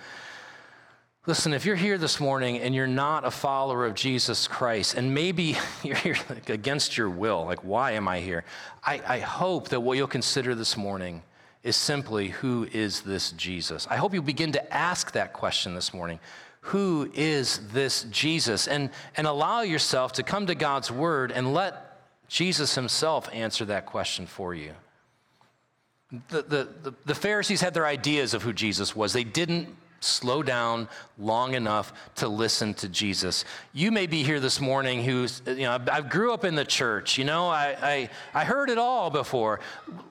Listen, 1.27 1.53
if 1.53 1.65
you're 1.65 1.75
here 1.75 1.99
this 1.99 2.19
morning 2.19 2.57
and 2.57 2.73
you're 2.73 2.87
not 2.87 3.25
a 3.25 3.29
follower 3.29 3.85
of 3.85 3.93
Jesus 3.93 4.47
Christ, 4.47 4.95
and 4.95 5.13
maybe 5.13 5.55
you're 5.83 5.95
here 5.97 6.17
against 6.47 6.97
your 6.97 7.09
will, 7.09 7.45
like, 7.45 7.63
why 7.63 7.91
am 7.91 8.07
I 8.07 8.21
here? 8.21 8.43
I, 8.83 9.01
I, 9.07 9.19
hope 9.19 9.69
that 9.69 9.81
what 9.81 9.97
you'll 9.97 10.07
consider 10.07 10.55
this 10.55 10.75
morning 10.75 11.21
is 11.63 11.75
simply, 11.75 12.29
who 12.29 12.67
is 12.71 13.01
this 13.01 13.31
Jesus? 13.31 13.87
I 13.89 13.97
hope 13.97 14.13
you 14.13 14.21
begin 14.21 14.51
to 14.53 14.73
ask 14.73 15.11
that 15.11 15.33
question 15.33 15.75
this 15.75 15.93
morning. 15.93 16.19
Who 16.61 17.11
is 17.13 17.59
this 17.71 18.03
Jesus? 18.03 18.67
And, 18.67 18.89
and 19.15 19.27
allow 19.27 19.61
yourself 19.61 20.13
to 20.13 20.23
come 20.23 20.47
to 20.47 20.55
God's 20.55 20.91
word 20.91 21.31
and 21.31 21.53
let 21.53 21.99
Jesus 22.27 22.75
himself 22.75 23.29
answer 23.33 23.65
that 23.65 23.85
question 23.85 24.25
for 24.25 24.55
you. 24.55 24.73
The, 26.29 26.41
the, 26.41 26.69
the, 26.83 26.93
the 27.05 27.15
Pharisees 27.15 27.61
had 27.61 27.73
their 27.73 27.85
ideas 27.85 28.33
of 28.33 28.43
who 28.43 28.53
Jesus 28.53 28.95
was. 28.95 29.13
They 29.13 29.23
didn't 29.23 29.69
slow 30.01 30.43
down 30.43 30.89
long 31.17 31.53
enough 31.53 31.93
to 32.15 32.27
listen 32.27 32.73
to 32.73 32.89
Jesus. 32.89 33.45
You 33.71 33.91
may 33.91 34.07
be 34.07 34.23
here 34.23 34.39
this 34.39 34.59
morning 34.59 35.03
who's, 35.03 35.41
you 35.45 35.63
know, 35.63 35.79
I 35.91 36.01
grew 36.01 36.33
up 36.33 36.43
in 36.43 36.55
the 36.55 36.65
church, 36.65 37.17
you 37.17 37.23
know, 37.23 37.47
I, 37.47 37.77
I, 37.81 38.09
I 38.33 38.43
heard 38.43 38.69
it 38.69 38.77
all 38.77 39.09
before. 39.09 39.61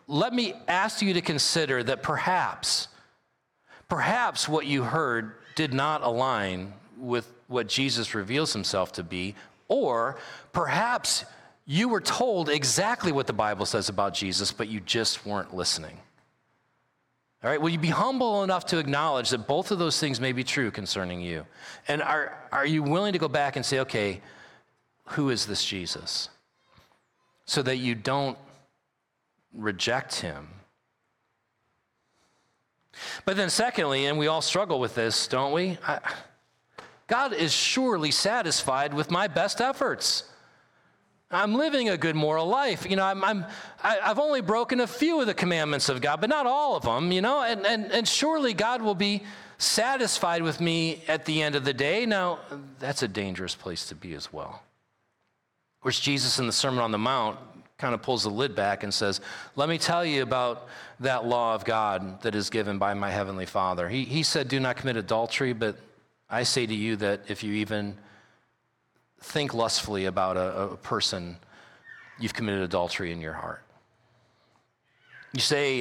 Let 0.06 0.32
me 0.32 0.54
ask 0.68 1.02
you 1.02 1.12
to 1.14 1.20
consider 1.20 1.82
that 1.82 2.02
perhaps, 2.02 2.88
perhaps 3.88 4.48
what 4.48 4.64
you 4.66 4.84
heard 4.84 5.34
did 5.56 5.74
not 5.74 6.02
align 6.02 6.72
with 6.96 7.30
what 7.48 7.66
Jesus 7.66 8.14
reveals 8.14 8.52
himself 8.52 8.92
to 8.92 9.02
be, 9.02 9.34
or 9.66 10.16
perhaps 10.52 11.24
you 11.66 11.88
were 11.88 12.00
told 12.00 12.48
exactly 12.48 13.10
what 13.10 13.26
the 13.26 13.32
Bible 13.32 13.66
says 13.66 13.88
about 13.88 14.14
Jesus, 14.14 14.52
but 14.52 14.68
you 14.68 14.80
just 14.80 15.26
weren't 15.26 15.54
listening. 15.54 15.98
All 17.42 17.48
right, 17.48 17.60
will 17.60 17.70
you 17.70 17.78
be 17.78 17.88
humble 17.88 18.42
enough 18.42 18.66
to 18.66 18.78
acknowledge 18.78 19.30
that 19.30 19.46
both 19.46 19.70
of 19.70 19.78
those 19.78 19.98
things 19.98 20.20
may 20.20 20.32
be 20.32 20.44
true 20.44 20.70
concerning 20.70 21.22
you? 21.22 21.46
And 21.88 22.02
are, 22.02 22.38
are 22.52 22.66
you 22.66 22.82
willing 22.82 23.14
to 23.14 23.18
go 23.18 23.28
back 23.28 23.56
and 23.56 23.64
say, 23.64 23.80
okay, 23.80 24.20
who 25.04 25.30
is 25.30 25.46
this 25.46 25.64
Jesus? 25.64 26.28
So 27.46 27.62
that 27.62 27.78
you 27.78 27.94
don't 27.94 28.36
reject 29.54 30.16
him. 30.20 30.48
But 33.24 33.38
then, 33.38 33.48
secondly, 33.48 34.04
and 34.04 34.18
we 34.18 34.26
all 34.26 34.42
struggle 34.42 34.78
with 34.78 34.94
this, 34.94 35.26
don't 35.26 35.52
we? 35.52 35.78
I, 35.86 36.00
God 37.06 37.32
is 37.32 37.52
surely 37.52 38.10
satisfied 38.10 38.92
with 38.92 39.10
my 39.10 39.26
best 39.26 39.62
efforts. 39.62 40.29
I'm 41.30 41.54
living 41.54 41.88
a 41.88 41.96
good 41.96 42.16
moral 42.16 42.46
life. 42.46 42.88
You 42.88 42.96
know, 42.96 43.04
I'm, 43.04 43.22
I'm, 43.22 43.44
I, 43.82 43.98
i 44.00 44.08
have 44.08 44.18
only 44.18 44.40
broken 44.40 44.80
a 44.80 44.86
few 44.86 45.20
of 45.20 45.26
the 45.26 45.34
commandments 45.34 45.88
of 45.88 46.00
God, 46.00 46.20
but 46.20 46.28
not 46.28 46.46
all 46.46 46.76
of 46.76 46.82
them, 46.82 47.12
you 47.12 47.20
know, 47.20 47.42
and, 47.42 47.64
and, 47.64 47.92
and 47.92 48.06
surely 48.06 48.52
God 48.52 48.82
will 48.82 48.96
be 48.96 49.22
satisfied 49.56 50.42
with 50.42 50.60
me 50.60 51.02
at 51.06 51.26
the 51.26 51.42
end 51.42 51.54
of 51.54 51.64
the 51.64 51.72
day. 51.72 52.04
Now, 52.04 52.40
that's 52.80 53.02
a 53.02 53.08
dangerous 53.08 53.54
place 53.54 53.86
to 53.88 53.94
be 53.94 54.14
as 54.14 54.32
well. 54.32 54.62
Of 55.78 55.82
course, 55.82 56.00
Jesus 56.00 56.38
in 56.38 56.46
the 56.46 56.52
Sermon 56.52 56.80
on 56.80 56.90
the 56.90 56.98
Mount 56.98 57.38
kind 57.78 57.94
of 57.94 58.02
pulls 58.02 58.24
the 58.24 58.30
lid 58.30 58.54
back 58.54 58.82
and 58.82 58.92
says, 58.92 59.20
Let 59.56 59.68
me 59.68 59.78
tell 59.78 60.04
you 60.04 60.22
about 60.22 60.68
that 60.98 61.26
law 61.26 61.54
of 61.54 61.64
God 61.64 62.22
that 62.22 62.34
is 62.34 62.50
given 62.50 62.78
by 62.78 62.92
my 62.94 63.10
Heavenly 63.10 63.46
Father. 63.46 63.88
He, 63.88 64.04
he 64.04 64.22
said, 64.22 64.48
Do 64.48 64.60
not 64.60 64.76
commit 64.76 64.96
adultery, 64.96 65.52
but 65.52 65.76
I 66.28 66.42
say 66.42 66.66
to 66.66 66.74
you 66.74 66.96
that 66.96 67.22
if 67.28 67.42
you 67.42 67.54
even 67.54 67.96
think 69.20 69.54
lustfully 69.54 70.06
about 70.06 70.36
a, 70.36 70.72
a 70.72 70.76
person, 70.76 71.36
you've 72.18 72.34
committed 72.34 72.62
adultery 72.62 73.12
in 73.12 73.20
your 73.20 73.32
heart. 73.32 73.62
You 75.32 75.40
say, 75.40 75.78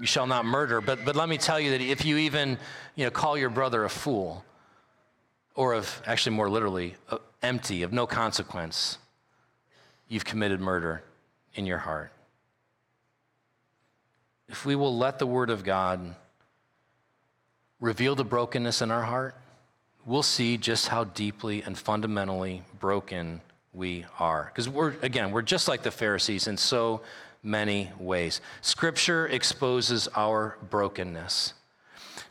You 0.00 0.06
shall 0.06 0.26
not 0.26 0.44
murder, 0.44 0.80
but, 0.80 1.04
but 1.04 1.16
let 1.16 1.28
me 1.28 1.38
tell 1.38 1.60
you 1.60 1.70
that 1.72 1.80
if 1.80 2.04
you 2.04 2.16
even 2.18 2.58
you 2.94 3.04
know, 3.04 3.10
call 3.10 3.36
your 3.36 3.50
brother 3.50 3.84
a 3.84 3.90
fool, 3.90 4.44
or 5.54 5.74
of 5.74 6.02
actually 6.06 6.34
more 6.34 6.50
literally, 6.50 6.96
empty, 7.42 7.82
of 7.82 7.92
no 7.92 8.06
consequence, 8.06 8.98
you've 10.08 10.24
committed 10.24 10.60
murder 10.60 11.02
in 11.54 11.66
your 11.66 11.78
heart. 11.78 12.10
If 14.48 14.66
we 14.66 14.74
will 14.74 14.96
let 14.96 15.18
the 15.18 15.26
Word 15.26 15.50
of 15.50 15.64
God 15.64 16.14
reveal 17.80 18.14
the 18.14 18.24
brokenness 18.24 18.82
in 18.82 18.90
our 18.90 19.02
heart, 19.02 19.36
we'll 20.06 20.22
see 20.22 20.56
just 20.56 20.88
how 20.88 21.04
deeply 21.04 21.62
and 21.62 21.76
fundamentally 21.78 22.62
broken 22.78 23.40
we 23.72 24.04
are. 24.18 24.50
Because 24.52 24.68
we're, 24.68 24.94
again, 25.02 25.30
we're 25.32 25.42
just 25.42 25.68
like 25.68 25.82
the 25.82 25.90
Pharisees 25.90 26.46
in 26.46 26.56
so 26.56 27.00
many 27.42 27.90
ways. 27.98 28.40
Scripture 28.62 29.26
exposes 29.26 30.08
our 30.14 30.56
brokenness. 30.70 31.54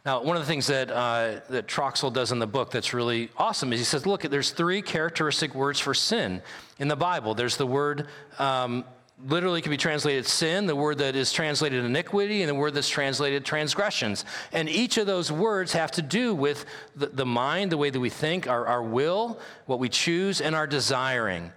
Now, 0.05 0.21
one 0.21 0.35
of 0.35 0.41
the 0.41 0.47
things 0.47 0.67
that, 0.67 0.91
uh, 0.91 1.39
that 1.49 1.67
Troxel 1.67 2.11
does 2.11 2.31
in 2.31 2.39
the 2.39 2.47
book 2.47 2.71
that's 2.71 2.93
really 2.93 3.29
awesome 3.37 3.71
is 3.71 3.79
he 3.79 3.85
says, 3.85 4.05
look, 4.05 4.23
there's 4.23 4.51
three 4.51 4.81
characteristic 4.81 5.55
words 5.55 5.79
for 5.79 5.93
sin 5.93 6.41
in 6.77 6.89
the 6.89 6.95
Bible. 6.95 7.35
There's 7.35 7.55
the 7.55 7.67
word, 7.67 8.07
um, 8.37 8.83
literally 9.25 9.61
can 9.61 9.69
be 9.69 9.77
translated 9.77 10.25
sin, 10.25 10.65
the 10.65 10.75
word 10.75 10.97
that 10.97 11.15
is 11.15 11.31
translated 11.31 11.85
iniquity, 11.85 12.41
and 12.41 12.49
the 12.49 12.55
word 12.55 12.73
that's 12.73 12.89
translated 12.89 13.45
transgressions. 13.45 14.25
And 14.51 14.67
each 14.67 14.97
of 14.97 15.07
those 15.07 15.31
words 15.31 15.73
have 15.73 15.91
to 15.91 16.01
do 16.01 16.33
with 16.33 16.65
the, 16.95 17.07
the 17.07 17.25
mind, 17.25 17.71
the 17.71 17.77
way 17.77 17.89
that 17.89 17.99
we 17.99 18.09
think, 18.09 18.47
our, 18.47 18.65
our 18.65 18.83
will, 18.83 19.39
what 19.65 19.79
we 19.79 19.89
choose, 19.89 20.41
and 20.41 20.55
our 20.55 20.67
desiring. 20.67 21.51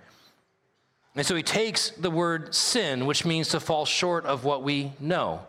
And 1.17 1.27
so 1.27 1.35
he 1.35 1.43
takes 1.43 1.91
the 1.91 2.11
word 2.11 2.55
sin, 2.55 3.07
which 3.07 3.25
means 3.25 3.49
to 3.49 3.61
fall 3.61 3.87
short 3.87 4.27
of 4.27 4.45
what 4.45 4.63
we 4.63 4.93
know. 5.01 5.41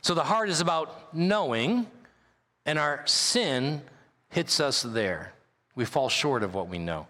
So 0.00 0.14
the 0.14 0.24
heart 0.24 0.48
is 0.48 0.60
about 0.60 1.14
knowing, 1.14 1.86
and 2.64 2.78
our 2.78 3.06
sin 3.06 3.82
hits 4.30 4.58
us 4.58 4.82
there. 4.82 5.32
We 5.74 5.84
fall 5.84 6.08
short 6.08 6.42
of 6.42 6.54
what 6.54 6.68
we 6.68 6.78
know. 6.78 7.06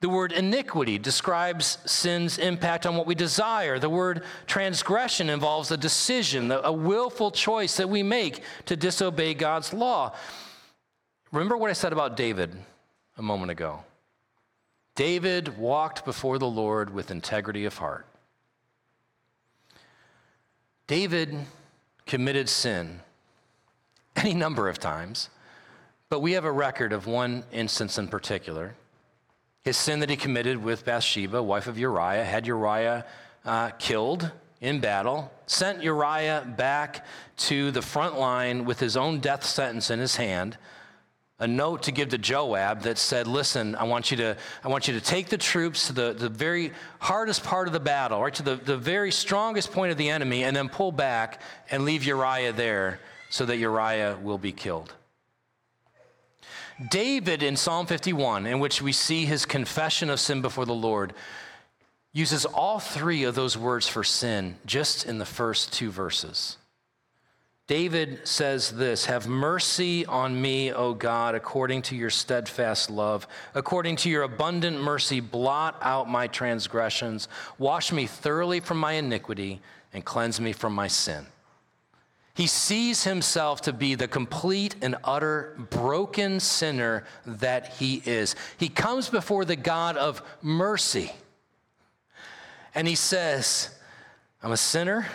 The 0.00 0.08
word 0.08 0.32
iniquity 0.32 0.98
describes 0.98 1.76
sin's 1.84 2.38
impact 2.38 2.86
on 2.86 2.96
what 2.96 3.06
we 3.06 3.14
desire. 3.14 3.78
The 3.78 3.90
word 3.90 4.24
transgression 4.46 5.28
involves 5.28 5.70
a 5.70 5.76
decision, 5.76 6.50
a 6.50 6.72
willful 6.72 7.30
choice 7.30 7.76
that 7.76 7.90
we 7.90 8.02
make 8.02 8.42
to 8.64 8.76
disobey 8.76 9.34
God's 9.34 9.74
law. 9.74 10.14
Remember 11.32 11.56
what 11.56 11.68
I 11.68 11.74
said 11.74 11.92
about 11.92 12.16
David 12.16 12.56
a 13.18 13.22
moment 13.22 13.50
ago. 13.50 13.84
David 14.94 15.58
walked 15.58 16.06
before 16.06 16.38
the 16.38 16.48
Lord 16.48 16.92
with 16.92 17.10
integrity 17.10 17.66
of 17.66 17.76
heart. 17.76 18.06
David 20.86 21.46
committed 22.06 22.48
sin 22.48 23.00
any 24.16 24.34
number 24.34 24.68
of 24.68 24.78
times, 24.78 25.28
but 26.08 26.20
we 26.20 26.32
have 26.32 26.44
a 26.44 26.50
record 26.50 26.92
of 26.92 27.06
one 27.06 27.44
instance 27.52 27.98
in 27.98 28.08
particular. 28.08 28.74
His 29.62 29.76
sin 29.76 30.00
that 30.00 30.08
he 30.08 30.16
committed 30.16 30.62
with 30.62 30.84
Bathsheba, 30.84 31.42
wife 31.42 31.66
of 31.66 31.78
Uriah, 31.78 32.24
had 32.24 32.46
Uriah 32.46 33.04
uh, 33.44 33.70
killed 33.70 34.30
in 34.60 34.80
battle, 34.80 35.30
sent 35.46 35.82
Uriah 35.82 36.46
back 36.56 37.06
to 37.36 37.70
the 37.70 37.82
front 37.82 38.18
line 38.18 38.64
with 38.64 38.80
his 38.80 38.96
own 38.96 39.20
death 39.20 39.44
sentence 39.44 39.90
in 39.90 39.98
his 39.98 40.16
hand. 40.16 40.56
A 41.38 41.46
note 41.46 41.84
to 41.84 41.92
give 41.92 42.10
to 42.10 42.18
Joab 42.18 42.82
that 42.82 42.98
said, 42.98 43.26
Listen, 43.26 43.74
I 43.74 43.84
want 43.84 44.10
you 44.10 44.18
to, 44.18 44.36
I 44.62 44.68
want 44.68 44.88
you 44.88 44.94
to 44.94 45.00
take 45.00 45.28
the 45.28 45.38
troops 45.38 45.86
to 45.86 45.94
the, 45.94 46.12
the 46.12 46.28
very 46.28 46.72
hardest 46.98 47.42
part 47.44 47.66
of 47.66 47.72
the 47.72 47.80
battle, 47.80 48.20
right, 48.20 48.34
to 48.34 48.42
the, 48.42 48.56
the 48.56 48.76
very 48.76 49.10
strongest 49.10 49.72
point 49.72 49.90
of 49.90 49.96
the 49.96 50.10
enemy, 50.10 50.44
and 50.44 50.54
then 50.54 50.68
pull 50.68 50.92
back 50.92 51.40
and 51.70 51.86
leave 51.86 52.04
Uriah 52.04 52.52
there 52.52 53.00
so 53.30 53.46
that 53.46 53.56
Uriah 53.56 54.18
will 54.22 54.36
be 54.36 54.52
killed. 54.52 54.94
David 56.88 57.42
in 57.42 57.56
Psalm 57.56 57.86
51, 57.86 58.46
in 58.46 58.58
which 58.58 58.80
we 58.80 58.92
see 58.92 59.26
his 59.26 59.44
confession 59.44 60.08
of 60.08 60.20
sin 60.20 60.40
before 60.40 60.64
the 60.64 60.72
Lord, 60.72 61.12
uses 62.12 62.44
all 62.46 62.80
three 62.80 63.24
of 63.24 63.34
those 63.34 63.56
words 63.56 63.86
for 63.86 64.02
sin 64.02 64.56
just 64.64 65.06
in 65.06 65.18
the 65.18 65.26
first 65.26 65.72
two 65.72 65.90
verses. 65.90 66.56
David 67.66 68.26
says 68.26 68.72
this 68.72 69.04
Have 69.06 69.28
mercy 69.28 70.04
on 70.06 70.40
me, 70.40 70.72
O 70.72 70.92
God, 70.92 71.36
according 71.36 71.82
to 71.82 71.94
your 71.94 72.10
steadfast 72.10 72.90
love. 72.90 73.28
According 73.54 73.94
to 73.96 74.10
your 74.10 74.24
abundant 74.24 74.80
mercy, 74.80 75.20
blot 75.20 75.76
out 75.80 76.10
my 76.10 76.26
transgressions. 76.26 77.28
Wash 77.58 77.92
me 77.92 78.06
thoroughly 78.06 78.58
from 78.58 78.78
my 78.78 78.94
iniquity 78.94 79.60
and 79.92 80.04
cleanse 80.04 80.40
me 80.40 80.52
from 80.52 80.74
my 80.74 80.88
sin. 80.88 81.26
He 82.34 82.46
sees 82.46 83.04
himself 83.04 83.60
to 83.62 83.72
be 83.72 83.94
the 83.94 84.08
complete 84.08 84.76
and 84.82 84.96
utter 85.04 85.56
broken 85.70 86.40
sinner 86.40 87.04
that 87.26 87.74
he 87.74 88.02
is. 88.06 88.36
He 88.56 88.68
comes 88.68 89.08
before 89.08 89.44
the 89.44 89.56
God 89.56 89.96
of 89.96 90.22
mercy 90.40 91.12
and 92.74 92.86
he 92.86 92.94
says, 92.94 93.70
I'm 94.42 94.52
a 94.52 94.56
sinner. 94.56 95.06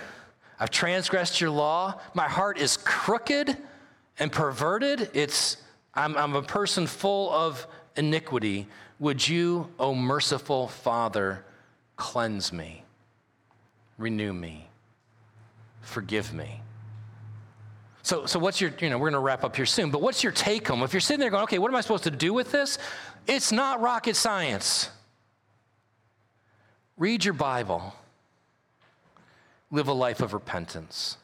I've 0.60 0.70
transgressed 0.70 1.42
your 1.42 1.50
law. 1.50 2.00
My 2.14 2.28
heart 2.28 2.58
is 2.58 2.78
crooked 2.78 3.58
and 4.20 4.32
perverted. 4.32 5.10
It's, 5.14 5.58
I'm, 5.94 6.16
I'm 6.18 6.36
a 6.36 6.42
person 6.42 6.86
full 6.88 7.32
of 7.32 7.66
iniquity. 7.96 8.68
Would 9.00 9.28
you, 9.28 9.70
O 9.80 9.94
merciful 9.94 10.68
Father, 10.68 11.44
cleanse 11.96 12.52
me, 12.54 12.84
renew 13.98 14.34
me, 14.34 14.70
forgive 15.82 16.34
me? 16.34 16.62
So, 18.06 18.28
so 18.28 18.38
what's 18.38 18.62
your, 18.62 18.72
you 18.82 18.92
know, 18.92 19.00
we're 19.00 19.10
going 19.10 19.14
to 19.14 19.26
wrap 19.26 19.44
up 19.44 19.56
here 19.56 19.66
soon, 19.66 19.90
but 19.90 20.00
what's 20.00 20.22
your 20.22 20.32
take 20.32 20.68
home? 20.68 20.84
If 20.84 20.94
you're 20.94 21.00
sitting 21.00 21.20
there 21.20 21.32
going, 21.32 21.46
okay, 21.46 21.58
what 21.58 21.70
am 21.70 21.76
I 21.76 21.82
supposed 21.82 22.04
to 22.04 22.12
do 22.12 22.34
with 22.34 22.52
this? 22.52 22.78
It's 23.26 23.52
not 23.52 23.82
rocket 23.82 24.16
science. 24.16 24.92
Read 26.98 27.26
your 27.26 27.34
Bible, 27.34 27.96
live 29.72 29.88
a 29.88 29.94
life 29.94 30.22
of 30.22 30.36
repentance. 30.36 31.18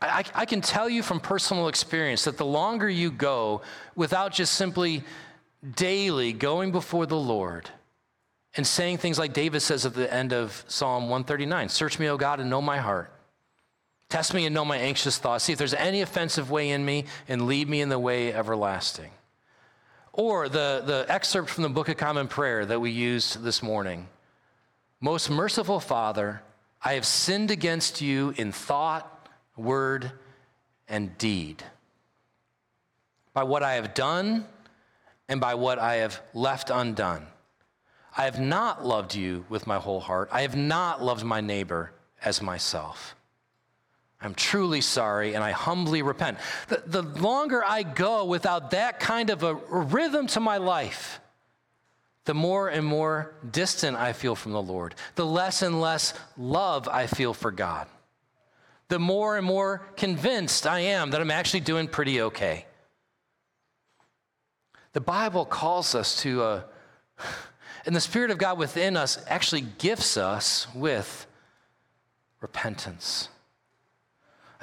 I, 0.00 0.24
I, 0.34 0.46
can 0.46 0.60
tell 0.60 0.88
you 0.88 1.04
from 1.04 1.20
personal 1.20 1.68
experience 1.68 2.24
that 2.24 2.36
the 2.36 2.44
longer 2.44 2.90
you 2.90 3.12
go 3.12 3.62
without 3.94 4.32
just 4.32 4.54
simply 4.54 5.04
daily 5.76 6.32
going 6.32 6.72
before 6.72 7.06
the 7.06 7.16
Lord 7.16 7.70
and 8.56 8.66
saying 8.66 8.98
things 8.98 9.16
like 9.16 9.32
David 9.32 9.60
says 9.60 9.86
at 9.86 9.94
the 9.94 10.12
end 10.12 10.32
of 10.32 10.64
Psalm 10.66 11.04
139 11.04 11.68
Search 11.68 12.00
me, 12.00 12.08
O 12.08 12.16
God, 12.16 12.40
and 12.40 12.50
know 12.50 12.60
my 12.60 12.78
heart. 12.78 13.12
Test 14.12 14.34
me 14.34 14.44
and 14.44 14.54
know 14.54 14.66
my 14.66 14.76
anxious 14.76 15.16
thoughts. 15.16 15.44
See 15.44 15.54
if 15.54 15.58
there's 15.58 15.72
any 15.72 16.02
offensive 16.02 16.50
way 16.50 16.68
in 16.68 16.84
me 16.84 17.06
and 17.28 17.46
lead 17.46 17.66
me 17.66 17.80
in 17.80 17.88
the 17.88 17.98
way 17.98 18.30
everlasting. 18.30 19.10
Or 20.12 20.50
the, 20.50 20.82
the 20.84 21.06
excerpt 21.08 21.48
from 21.48 21.62
the 21.62 21.70
Book 21.70 21.88
of 21.88 21.96
Common 21.96 22.28
Prayer 22.28 22.66
that 22.66 22.78
we 22.78 22.90
used 22.90 23.42
this 23.42 23.62
morning 23.62 24.08
Most 25.00 25.30
merciful 25.30 25.80
Father, 25.80 26.42
I 26.84 26.92
have 26.92 27.06
sinned 27.06 27.50
against 27.50 28.02
you 28.02 28.34
in 28.36 28.52
thought, 28.52 29.30
word, 29.56 30.12
and 30.86 31.16
deed. 31.16 31.62
By 33.32 33.44
what 33.44 33.62
I 33.62 33.76
have 33.76 33.94
done 33.94 34.44
and 35.26 35.40
by 35.40 35.54
what 35.54 35.78
I 35.78 35.94
have 35.94 36.20
left 36.34 36.68
undone. 36.68 37.28
I 38.14 38.24
have 38.26 38.38
not 38.38 38.84
loved 38.84 39.14
you 39.14 39.46
with 39.48 39.66
my 39.66 39.78
whole 39.78 40.00
heart. 40.00 40.28
I 40.30 40.42
have 40.42 40.54
not 40.54 41.02
loved 41.02 41.24
my 41.24 41.40
neighbor 41.40 41.92
as 42.22 42.42
myself. 42.42 43.16
I'm 44.22 44.34
truly 44.34 44.80
sorry 44.80 45.34
and 45.34 45.42
I 45.42 45.50
humbly 45.50 46.02
repent. 46.02 46.38
The, 46.68 46.82
the 46.86 47.02
longer 47.02 47.64
I 47.64 47.82
go 47.82 48.24
without 48.24 48.70
that 48.70 49.00
kind 49.00 49.30
of 49.30 49.42
a 49.42 49.54
rhythm 49.54 50.26
to 50.28 50.40
my 50.40 50.58
life, 50.58 51.20
the 52.24 52.34
more 52.34 52.68
and 52.68 52.86
more 52.86 53.34
distant 53.50 53.96
I 53.96 54.12
feel 54.12 54.36
from 54.36 54.52
the 54.52 54.62
Lord, 54.62 54.94
the 55.16 55.26
less 55.26 55.62
and 55.62 55.80
less 55.80 56.14
love 56.36 56.88
I 56.88 57.06
feel 57.06 57.34
for 57.34 57.50
God, 57.50 57.88
the 58.88 58.98
more 58.98 59.36
and 59.36 59.46
more 59.46 59.82
convinced 59.96 60.66
I 60.66 60.80
am 60.80 61.10
that 61.10 61.20
I'm 61.20 61.30
actually 61.30 61.60
doing 61.60 61.88
pretty 61.88 62.20
okay. 62.20 62.66
The 64.92 65.00
Bible 65.00 65.44
calls 65.44 65.94
us 65.94 66.20
to 66.22 66.42
a, 66.42 66.54
uh, 66.54 66.62
And 67.84 67.96
the 67.96 68.00
Spirit 68.00 68.30
of 68.30 68.38
God 68.38 68.58
within 68.58 68.96
us 68.96 69.18
actually 69.26 69.62
gifts 69.62 70.16
us 70.16 70.72
with 70.72 71.26
repentance, 72.40 73.28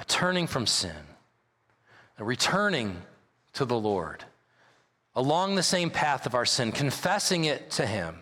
a 0.00 0.04
turning 0.06 0.46
from 0.46 0.66
sin, 0.66 0.96
a 2.18 2.24
returning 2.24 3.02
to 3.52 3.66
the 3.66 3.78
Lord, 3.78 4.24
along 5.14 5.54
the 5.54 5.62
same 5.62 5.90
path 5.90 6.24
of 6.24 6.34
our 6.34 6.46
sin, 6.46 6.72
confessing 6.72 7.44
it 7.44 7.70
to 7.72 7.86
Him, 7.86 8.20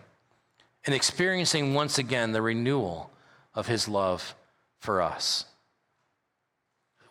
and 0.85 0.93
experiencing 0.93 1.73
once 1.73 1.97
again 1.97 2.33
the 2.33 2.41
renewal 2.41 3.11
of 3.55 3.67
His 3.67 3.87
love 3.87 4.35
for 4.77 5.01
us. 5.01 5.45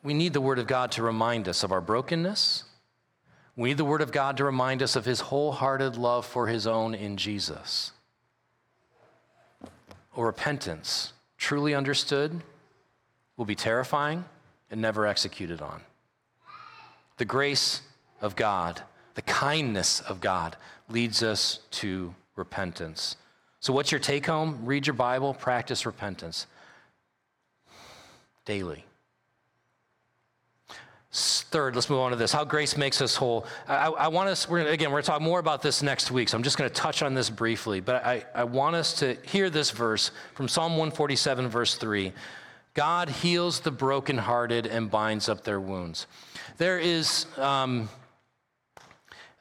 We 0.02 0.12
need 0.12 0.35
the 0.35 0.40
Word 0.40 0.59
of 0.59 0.66
God 0.66 0.92
to 0.92 1.02
remind 1.02 1.48
us 1.48 1.62
of 1.62 1.72
our 1.72 1.81
brokenness. 1.81 2.64
We 3.57 3.70
need 3.70 3.78
the 3.78 3.85
Word 3.87 4.02
of 4.02 4.12
God 4.12 4.37
to 4.37 4.44
remind 4.44 4.83
us 4.83 4.96
of 4.96 5.07
His 5.07 5.20
wholehearted 5.20 5.96
love 5.96 6.26
for 6.26 6.46
His 6.46 6.66
own 6.66 6.94
in 6.94 7.16
Jesus. 7.16 7.92
Or 10.14 10.26
repentance, 10.26 11.14
truly 11.38 11.74
understood, 11.74 12.42
will 13.37 13.46
be 13.46 13.54
terrifying 13.54 14.26
and 14.70 14.81
never 14.81 15.07
executed 15.07 15.61
on. 15.61 15.81
The 17.16 17.24
grace 17.24 17.83
of 18.20 18.37
God, 18.37 18.83
the 19.14 19.22
kindness 19.22 20.00
of 20.00 20.20
God 20.20 20.57
leads 20.88 21.22
us 21.22 21.61
to 21.72 22.14
repentance. 22.37 23.16
So, 23.61 23.72
what's 23.72 23.90
your 23.90 23.98
take 23.98 24.26
home? 24.26 24.61
Read 24.64 24.87
your 24.87 24.94
Bible, 24.94 25.35
practice 25.35 25.85
repentance 25.85 26.46
daily. 28.44 28.85
Third, 31.11 31.74
let's 31.74 31.88
move 31.88 32.00
on 32.00 32.11
to 32.11 32.16
this 32.16 32.33
how 32.33 32.44
grace 32.44 32.76
makes 32.76 33.00
us 33.00 33.16
whole. 33.16 33.46
I, 33.66 33.87
I 33.87 34.09
want 34.09 34.28
us, 34.28 34.48
we're, 34.48 34.61
again, 34.61 34.90
we're 34.90 34.96
going 34.96 35.02
to 35.02 35.07
talk 35.07 35.22
more 35.22 35.38
about 35.38 35.62
this 35.62 35.83
next 35.83 36.11
week, 36.11 36.28
so 36.28 36.37
I'm 36.37 36.42
just 36.42 36.59
going 36.59 36.68
to 36.68 36.74
touch 36.74 37.02
on 37.02 37.14
this 37.14 37.31
briefly. 37.31 37.81
But 37.81 38.04
I, 38.04 38.24
I 38.35 38.44
want 38.44 38.76
us 38.76 38.92
to 39.00 39.16
hear 39.24 39.48
this 39.48 39.70
verse 39.70 40.11
from 40.35 40.48
Psalm 40.48 40.72
147, 40.72 41.48
verse 41.48 41.76
3. 41.76 42.12
God 42.78 43.08
heals 43.08 43.58
the 43.58 43.72
brokenhearted 43.72 44.64
and 44.64 44.88
binds 44.88 45.28
up 45.28 45.42
their 45.42 45.58
wounds. 45.58 46.06
There 46.58 46.78
is, 46.78 47.26
um, 47.36 47.88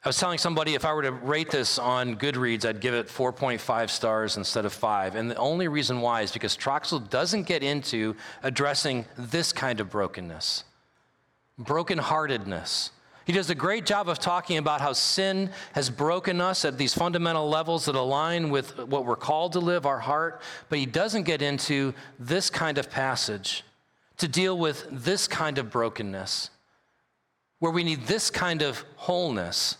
I 0.04 0.08
was 0.08 0.18
telling 0.18 0.38
somebody 0.38 0.74
if 0.74 0.84
I 0.84 0.92
were 0.92 1.02
to 1.02 1.12
rate 1.12 1.48
this 1.48 1.78
on 1.78 2.16
Goodreads, 2.16 2.64
I'd 2.64 2.80
give 2.80 2.94
it 2.94 3.06
4.5 3.06 3.90
stars 3.90 4.36
instead 4.36 4.64
of 4.64 4.72
five. 4.72 5.14
And 5.14 5.30
the 5.30 5.36
only 5.36 5.68
reason 5.68 6.00
why 6.00 6.22
is 6.22 6.32
because 6.32 6.56
Troxel 6.56 7.08
doesn't 7.10 7.44
get 7.44 7.62
into 7.62 8.16
addressing 8.42 9.04
this 9.16 9.52
kind 9.52 9.78
of 9.78 9.88
brokenness 9.88 10.64
brokenheartedness. 11.60 12.90
He 13.28 13.34
does 13.34 13.50
a 13.50 13.54
great 13.54 13.84
job 13.84 14.08
of 14.08 14.18
talking 14.18 14.56
about 14.56 14.80
how 14.80 14.94
sin 14.94 15.50
has 15.74 15.90
broken 15.90 16.40
us 16.40 16.64
at 16.64 16.78
these 16.78 16.94
fundamental 16.94 17.46
levels 17.46 17.84
that 17.84 17.94
align 17.94 18.48
with 18.48 18.78
what 18.78 19.04
we're 19.04 19.16
called 19.16 19.52
to 19.52 19.60
live, 19.60 19.84
our 19.84 19.98
heart, 19.98 20.40
but 20.70 20.78
he 20.78 20.86
doesn't 20.86 21.24
get 21.24 21.42
into 21.42 21.92
this 22.18 22.48
kind 22.48 22.78
of 22.78 22.90
passage 22.90 23.64
to 24.16 24.28
deal 24.28 24.56
with 24.56 24.86
this 24.90 25.28
kind 25.28 25.58
of 25.58 25.70
brokenness, 25.70 26.48
where 27.58 27.70
we 27.70 27.84
need 27.84 28.06
this 28.06 28.30
kind 28.30 28.62
of 28.62 28.82
wholeness 28.96 29.76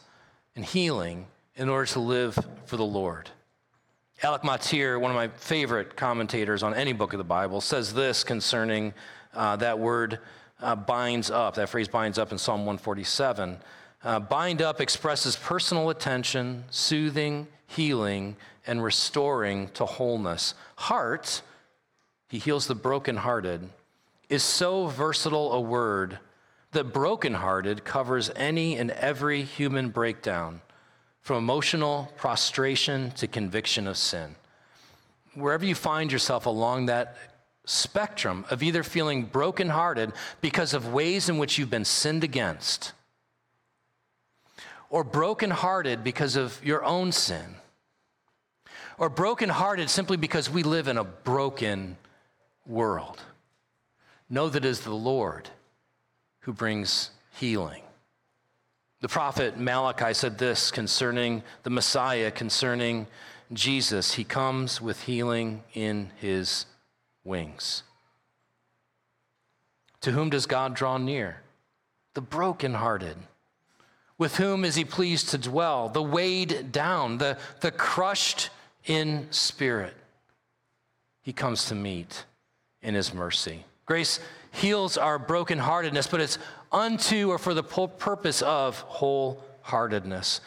and 0.54 0.62
healing 0.62 1.26
in 1.56 1.70
order 1.70 1.86
to 1.86 2.00
live 2.00 2.38
for 2.66 2.76
the 2.76 2.84
Lord. 2.84 3.30
Alec 4.22 4.44
Motyer, 4.44 4.98
one 5.00 5.10
of 5.10 5.16
my 5.16 5.28
favorite 5.28 5.96
commentators 5.96 6.62
on 6.62 6.74
any 6.74 6.92
book 6.92 7.14
of 7.14 7.18
the 7.18 7.24
Bible, 7.24 7.62
says 7.62 7.94
this 7.94 8.24
concerning 8.24 8.92
uh, 9.32 9.56
that 9.56 9.78
word 9.78 10.18
uh, 10.60 10.76
binds 10.76 11.30
up. 11.30 11.54
That 11.54 11.68
phrase 11.68 11.88
binds 11.88 12.18
up 12.18 12.32
in 12.32 12.38
Psalm 12.38 12.60
147. 12.60 13.58
Uh, 14.04 14.20
bind 14.20 14.62
up 14.62 14.80
expresses 14.80 15.36
personal 15.36 15.90
attention, 15.90 16.64
soothing, 16.70 17.48
healing, 17.66 18.36
and 18.66 18.82
restoring 18.82 19.68
to 19.74 19.84
wholeness. 19.84 20.54
Heart, 20.76 21.42
he 22.28 22.38
heals 22.38 22.66
the 22.66 22.74
brokenhearted, 22.74 23.68
is 24.28 24.42
so 24.42 24.86
versatile 24.86 25.52
a 25.52 25.60
word 25.60 26.18
that 26.72 26.92
brokenhearted 26.92 27.84
covers 27.84 28.30
any 28.36 28.76
and 28.76 28.90
every 28.92 29.42
human 29.42 29.88
breakdown, 29.88 30.60
from 31.22 31.38
emotional 31.38 32.12
prostration 32.16 33.10
to 33.12 33.26
conviction 33.26 33.86
of 33.86 33.96
sin. 33.96 34.34
Wherever 35.34 35.64
you 35.64 35.74
find 35.74 36.12
yourself 36.12 36.46
along 36.46 36.86
that 36.86 37.16
spectrum 37.68 38.44
of 38.50 38.62
either 38.62 38.82
feeling 38.82 39.24
brokenhearted 39.24 40.12
because 40.40 40.72
of 40.72 40.92
ways 40.92 41.28
in 41.28 41.38
which 41.38 41.58
you've 41.58 41.70
been 41.70 41.84
sinned 41.84 42.24
against, 42.24 42.92
or 44.90 45.04
brokenhearted 45.04 46.02
because 46.02 46.34
of 46.34 46.64
your 46.64 46.82
own 46.84 47.12
sin, 47.12 47.56
or 48.96 49.08
brokenhearted 49.08 49.90
simply 49.90 50.16
because 50.16 50.48
we 50.48 50.62
live 50.62 50.88
in 50.88 50.96
a 50.96 51.04
broken 51.04 51.96
world. 52.66 53.20
Know 54.30 54.48
that 54.48 54.64
it 54.64 54.68
is 54.68 54.80
the 54.80 54.94
Lord 54.94 55.50
who 56.40 56.52
brings 56.52 57.10
healing. 57.32 57.82
The 59.00 59.08
prophet 59.08 59.58
Malachi 59.58 60.14
said 60.14 60.38
this 60.38 60.70
concerning 60.70 61.42
the 61.62 61.70
Messiah, 61.70 62.30
concerning 62.30 63.06
Jesus. 63.52 64.14
He 64.14 64.24
comes 64.24 64.80
with 64.80 65.02
healing 65.02 65.62
in 65.74 66.10
his 66.16 66.66
wings. 67.28 67.84
To 70.00 70.10
whom 70.10 70.30
does 70.30 70.46
God 70.46 70.74
draw 70.74 70.96
near? 70.96 71.42
The 72.14 72.20
brokenhearted. 72.20 73.16
With 74.16 74.36
whom 74.36 74.64
is 74.64 74.74
he 74.74 74.84
pleased 74.84 75.28
to 75.28 75.38
dwell? 75.38 75.88
The 75.88 76.02
weighed 76.02 76.72
down, 76.72 77.18
the, 77.18 77.38
the 77.60 77.70
crushed 77.70 78.50
in 78.84 79.28
spirit. 79.30 79.94
He 81.22 81.32
comes 81.32 81.66
to 81.66 81.74
meet 81.74 82.24
in 82.82 82.94
his 82.94 83.14
mercy. 83.14 83.64
Grace 83.86 84.18
heals 84.50 84.96
our 84.96 85.18
brokenheartedness, 85.18 86.10
but 86.10 86.20
it's 86.20 86.38
unto 86.72 87.30
or 87.30 87.38
for 87.38 87.54
the 87.54 87.62
purpose 87.62 88.42
of 88.42 88.82
wholeheartedness. 88.88 90.40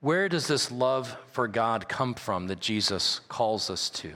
Where 0.00 0.28
does 0.28 0.46
this 0.46 0.70
love 0.70 1.16
for 1.32 1.48
God 1.48 1.88
come 1.88 2.14
from 2.14 2.48
that 2.48 2.60
Jesus 2.60 3.20
calls 3.28 3.70
us 3.70 3.88
to? 3.90 4.12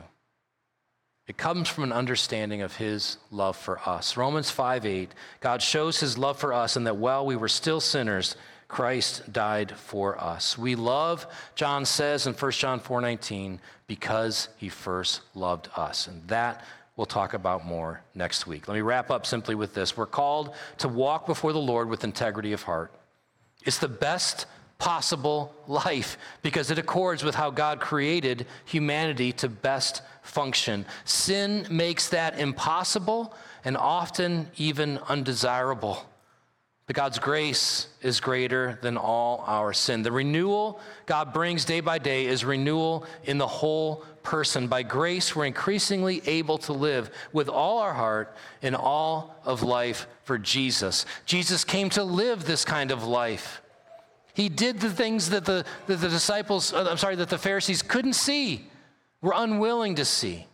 It 1.28 1.36
comes 1.36 1.68
from 1.68 1.84
an 1.84 1.92
understanding 1.92 2.62
of 2.62 2.76
his 2.76 3.18
love 3.30 3.56
for 3.56 3.78
us. 3.86 4.16
Romans 4.16 4.50
5 4.50 4.86
8, 4.86 5.14
God 5.40 5.62
shows 5.62 6.00
his 6.00 6.16
love 6.16 6.38
for 6.38 6.54
us, 6.54 6.74
and 6.74 6.86
that 6.86 6.96
while 6.96 7.26
we 7.26 7.36
were 7.36 7.48
still 7.48 7.80
sinners, 7.80 8.34
Christ 8.66 9.30
died 9.30 9.76
for 9.76 10.18
us. 10.18 10.56
We 10.56 10.74
love, 10.74 11.26
John 11.54 11.84
says 11.84 12.26
in 12.26 12.32
1 12.32 12.52
John 12.52 12.80
4 12.80 13.02
19, 13.02 13.60
because 13.86 14.48
he 14.56 14.70
first 14.70 15.20
loved 15.34 15.68
us. 15.76 16.06
And 16.06 16.26
that 16.28 16.64
we'll 16.96 17.06
talk 17.06 17.34
about 17.34 17.66
more 17.66 18.02
next 18.14 18.46
week. 18.46 18.66
Let 18.66 18.74
me 18.74 18.80
wrap 18.80 19.10
up 19.10 19.26
simply 19.26 19.54
with 19.54 19.74
this. 19.74 19.98
We're 19.98 20.06
called 20.06 20.54
to 20.78 20.88
walk 20.88 21.26
before 21.26 21.52
the 21.52 21.58
Lord 21.58 21.90
with 21.90 22.04
integrity 22.04 22.54
of 22.54 22.62
heart. 22.62 22.90
It's 23.64 23.78
the 23.78 23.88
best 23.88 24.46
possible 24.78 25.52
life 25.66 26.16
because 26.42 26.70
it 26.70 26.78
accords 26.78 27.24
with 27.24 27.34
how 27.34 27.50
God 27.50 27.80
created 27.80 28.46
humanity 28.64 29.32
to 29.32 29.48
best 29.48 30.02
function. 30.22 30.86
Sin 31.04 31.66
makes 31.68 32.08
that 32.10 32.38
impossible 32.38 33.34
and 33.64 33.76
often 33.76 34.48
even 34.56 34.98
undesirable. 35.08 36.06
But 36.86 36.96
God's 36.96 37.18
grace 37.18 37.88
is 38.00 38.18
greater 38.18 38.78
than 38.80 38.96
all 38.96 39.44
our 39.46 39.74
sin. 39.74 40.02
The 40.02 40.10
renewal 40.10 40.80
God 41.04 41.34
brings 41.34 41.66
day 41.66 41.80
by 41.80 41.98
day 41.98 42.24
is 42.24 42.46
renewal 42.46 43.04
in 43.24 43.36
the 43.36 43.46
whole 43.46 44.06
person. 44.22 44.68
By 44.68 44.84
grace, 44.84 45.36
we're 45.36 45.44
increasingly 45.44 46.22
able 46.24 46.56
to 46.58 46.72
live 46.72 47.10
with 47.32 47.50
all 47.50 47.80
our 47.80 47.92
heart 47.92 48.34
in 48.62 48.74
all 48.74 49.34
of 49.44 49.62
life 49.62 50.06
for 50.24 50.38
Jesus. 50.38 51.04
Jesus 51.26 51.62
came 51.62 51.90
to 51.90 52.02
live 52.02 52.46
this 52.46 52.64
kind 52.64 52.90
of 52.90 53.04
life. 53.04 53.60
He 54.38 54.48
did 54.48 54.78
the 54.78 54.88
things 54.88 55.30
that 55.30 55.44
the, 55.44 55.64
that 55.88 55.96
the 55.96 56.08
disciples, 56.08 56.72
uh, 56.72 56.86
I'm 56.88 56.96
sorry, 56.96 57.16
that 57.16 57.28
the 57.28 57.38
Pharisees 57.38 57.82
couldn't 57.82 58.12
see, 58.12 58.64
were 59.20 59.32
unwilling 59.34 59.96
to 59.96 60.04
see. 60.04 60.46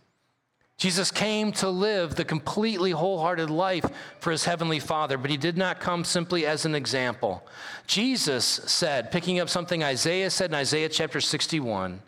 Jesus 0.75 1.11
came 1.11 1.51
to 1.51 1.69
live 1.69 2.15
the 2.15 2.25
completely 2.25 2.89
wholehearted 2.89 3.51
life 3.51 3.85
for 4.19 4.31
his 4.31 4.43
heavenly 4.43 4.79
Father, 4.79 5.19
but 5.19 5.29
he 5.29 5.37
did 5.37 5.55
not 5.55 5.79
come 5.79 6.03
simply 6.03 6.47
as 6.47 6.65
an 6.65 6.73
example. 6.73 7.45
Jesus 7.85 8.43
said, 8.43 9.11
picking 9.11 9.39
up 9.39 9.49
something 9.49 9.83
Isaiah 9.83 10.31
said 10.31 10.49
in 10.49 10.55
Isaiah 10.55 10.89
chapter 10.89 11.21
61, 11.21 12.01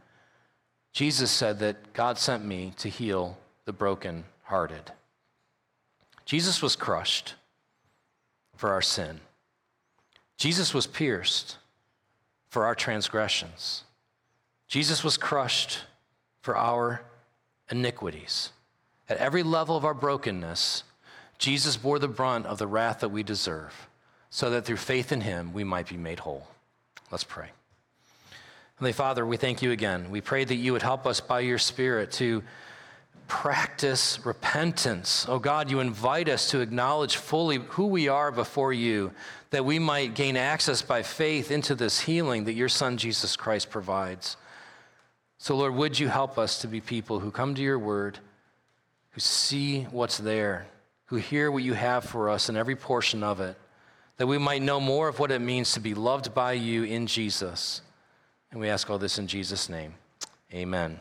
Jesus 0.93 1.29
said 1.29 1.59
that 1.59 1.93
God 1.93 2.17
sent 2.17 2.43
me 2.43 2.73
to 2.77 2.89
heal 2.89 3.37
the 3.65 3.71
brokenhearted. 3.71 4.91
Jesus 6.25 6.59
was 6.59 6.75
crushed 6.75 7.35
for 8.55 8.71
our 8.71 8.81
sin. 8.81 9.19
Jesus 10.37 10.73
was 10.73 10.87
pierced 10.87 11.57
for 12.57 12.65
our 12.65 12.73
transgressions. 12.73 13.83
Jesus 14.67 15.03
was 15.03 15.15
crushed 15.15 15.81
for 16.41 16.57
our 16.57 17.03
iniquities. 17.69 18.49
At 19.07 19.17
every 19.17 19.43
level 19.43 19.77
of 19.77 19.85
our 19.85 19.93
brokenness, 19.93 20.81
Jesus 21.37 21.77
bore 21.77 21.99
the 21.99 22.07
brunt 22.07 22.47
of 22.47 22.57
the 22.57 22.65
wrath 22.65 23.01
that 23.01 23.09
we 23.09 23.21
deserve, 23.21 23.87
so 24.31 24.49
that 24.49 24.65
through 24.65 24.77
faith 24.77 25.11
in 25.11 25.21
him 25.21 25.53
we 25.53 25.63
might 25.63 25.87
be 25.87 25.97
made 25.97 26.17
whole. 26.17 26.47
Let's 27.11 27.23
pray. 27.23 27.49
Heavenly 28.77 28.93
Father, 28.93 29.23
we 29.23 29.37
thank 29.37 29.61
you 29.61 29.69
again. 29.69 30.09
We 30.09 30.21
pray 30.21 30.43
that 30.43 30.55
you 30.55 30.73
would 30.73 30.81
help 30.81 31.05
us 31.05 31.21
by 31.21 31.41
your 31.41 31.59
Spirit 31.59 32.11
to 32.13 32.41
practice 33.27 34.25
repentance. 34.25 35.25
Oh 35.27 35.39
God, 35.39 35.69
you 35.69 35.79
invite 35.79 36.29
us 36.29 36.49
to 36.51 36.61
acknowledge 36.61 37.17
fully 37.17 37.57
who 37.57 37.87
we 37.87 38.07
are 38.07 38.31
before 38.31 38.73
you, 38.73 39.11
that 39.49 39.65
we 39.65 39.79
might 39.79 40.15
gain 40.15 40.37
access 40.37 40.81
by 40.81 41.03
faith 41.03 41.51
into 41.51 41.75
this 41.75 42.01
healing 42.01 42.45
that 42.45 42.53
your 42.53 42.69
Son 42.69 42.97
Jesus 42.97 43.35
Christ 43.35 43.69
provides. 43.69 44.37
So, 45.37 45.55
Lord, 45.55 45.75
would 45.75 45.99
you 45.99 46.07
help 46.07 46.37
us 46.37 46.61
to 46.61 46.67
be 46.67 46.81
people 46.81 47.19
who 47.19 47.31
come 47.31 47.53
to 47.55 47.61
your 47.61 47.77
word, 47.77 48.19
who 49.11 49.19
see 49.19 49.83
what's 49.91 50.17
there, 50.17 50.67
who 51.05 51.17
hear 51.17 51.51
what 51.51 51.63
you 51.63 51.73
have 51.73 52.03
for 52.03 52.29
us 52.29 52.49
in 52.49 52.57
every 52.57 52.75
portion 52.75 53.23
of 53.23 53.39
it, 53.39 53.55
that 54.17 54.27
we 54.27 54.37
might 54.37 54.61
know 54.61 54.79
more 54.79 55.07
of 55.07 55.19
what 55.19 55.31
it 55.31 55.39
means 55.39 55.73
to 55.73 55.79
be 55.79 55.93
loved 55.93 56.33
by 56.33 56.53
you 56.53 56.83
in 56.83 57.07
Jesus. 57.07 57.81
And 58.51 58.59
we 58.59 58.69
ask 58.69 58.89
all 58.89 58.97
this 58.97 59.19
in 59.19 59.27
Jesus' 59.27 59.69
name. 59.69 59.93
Amen. 60.53 60.99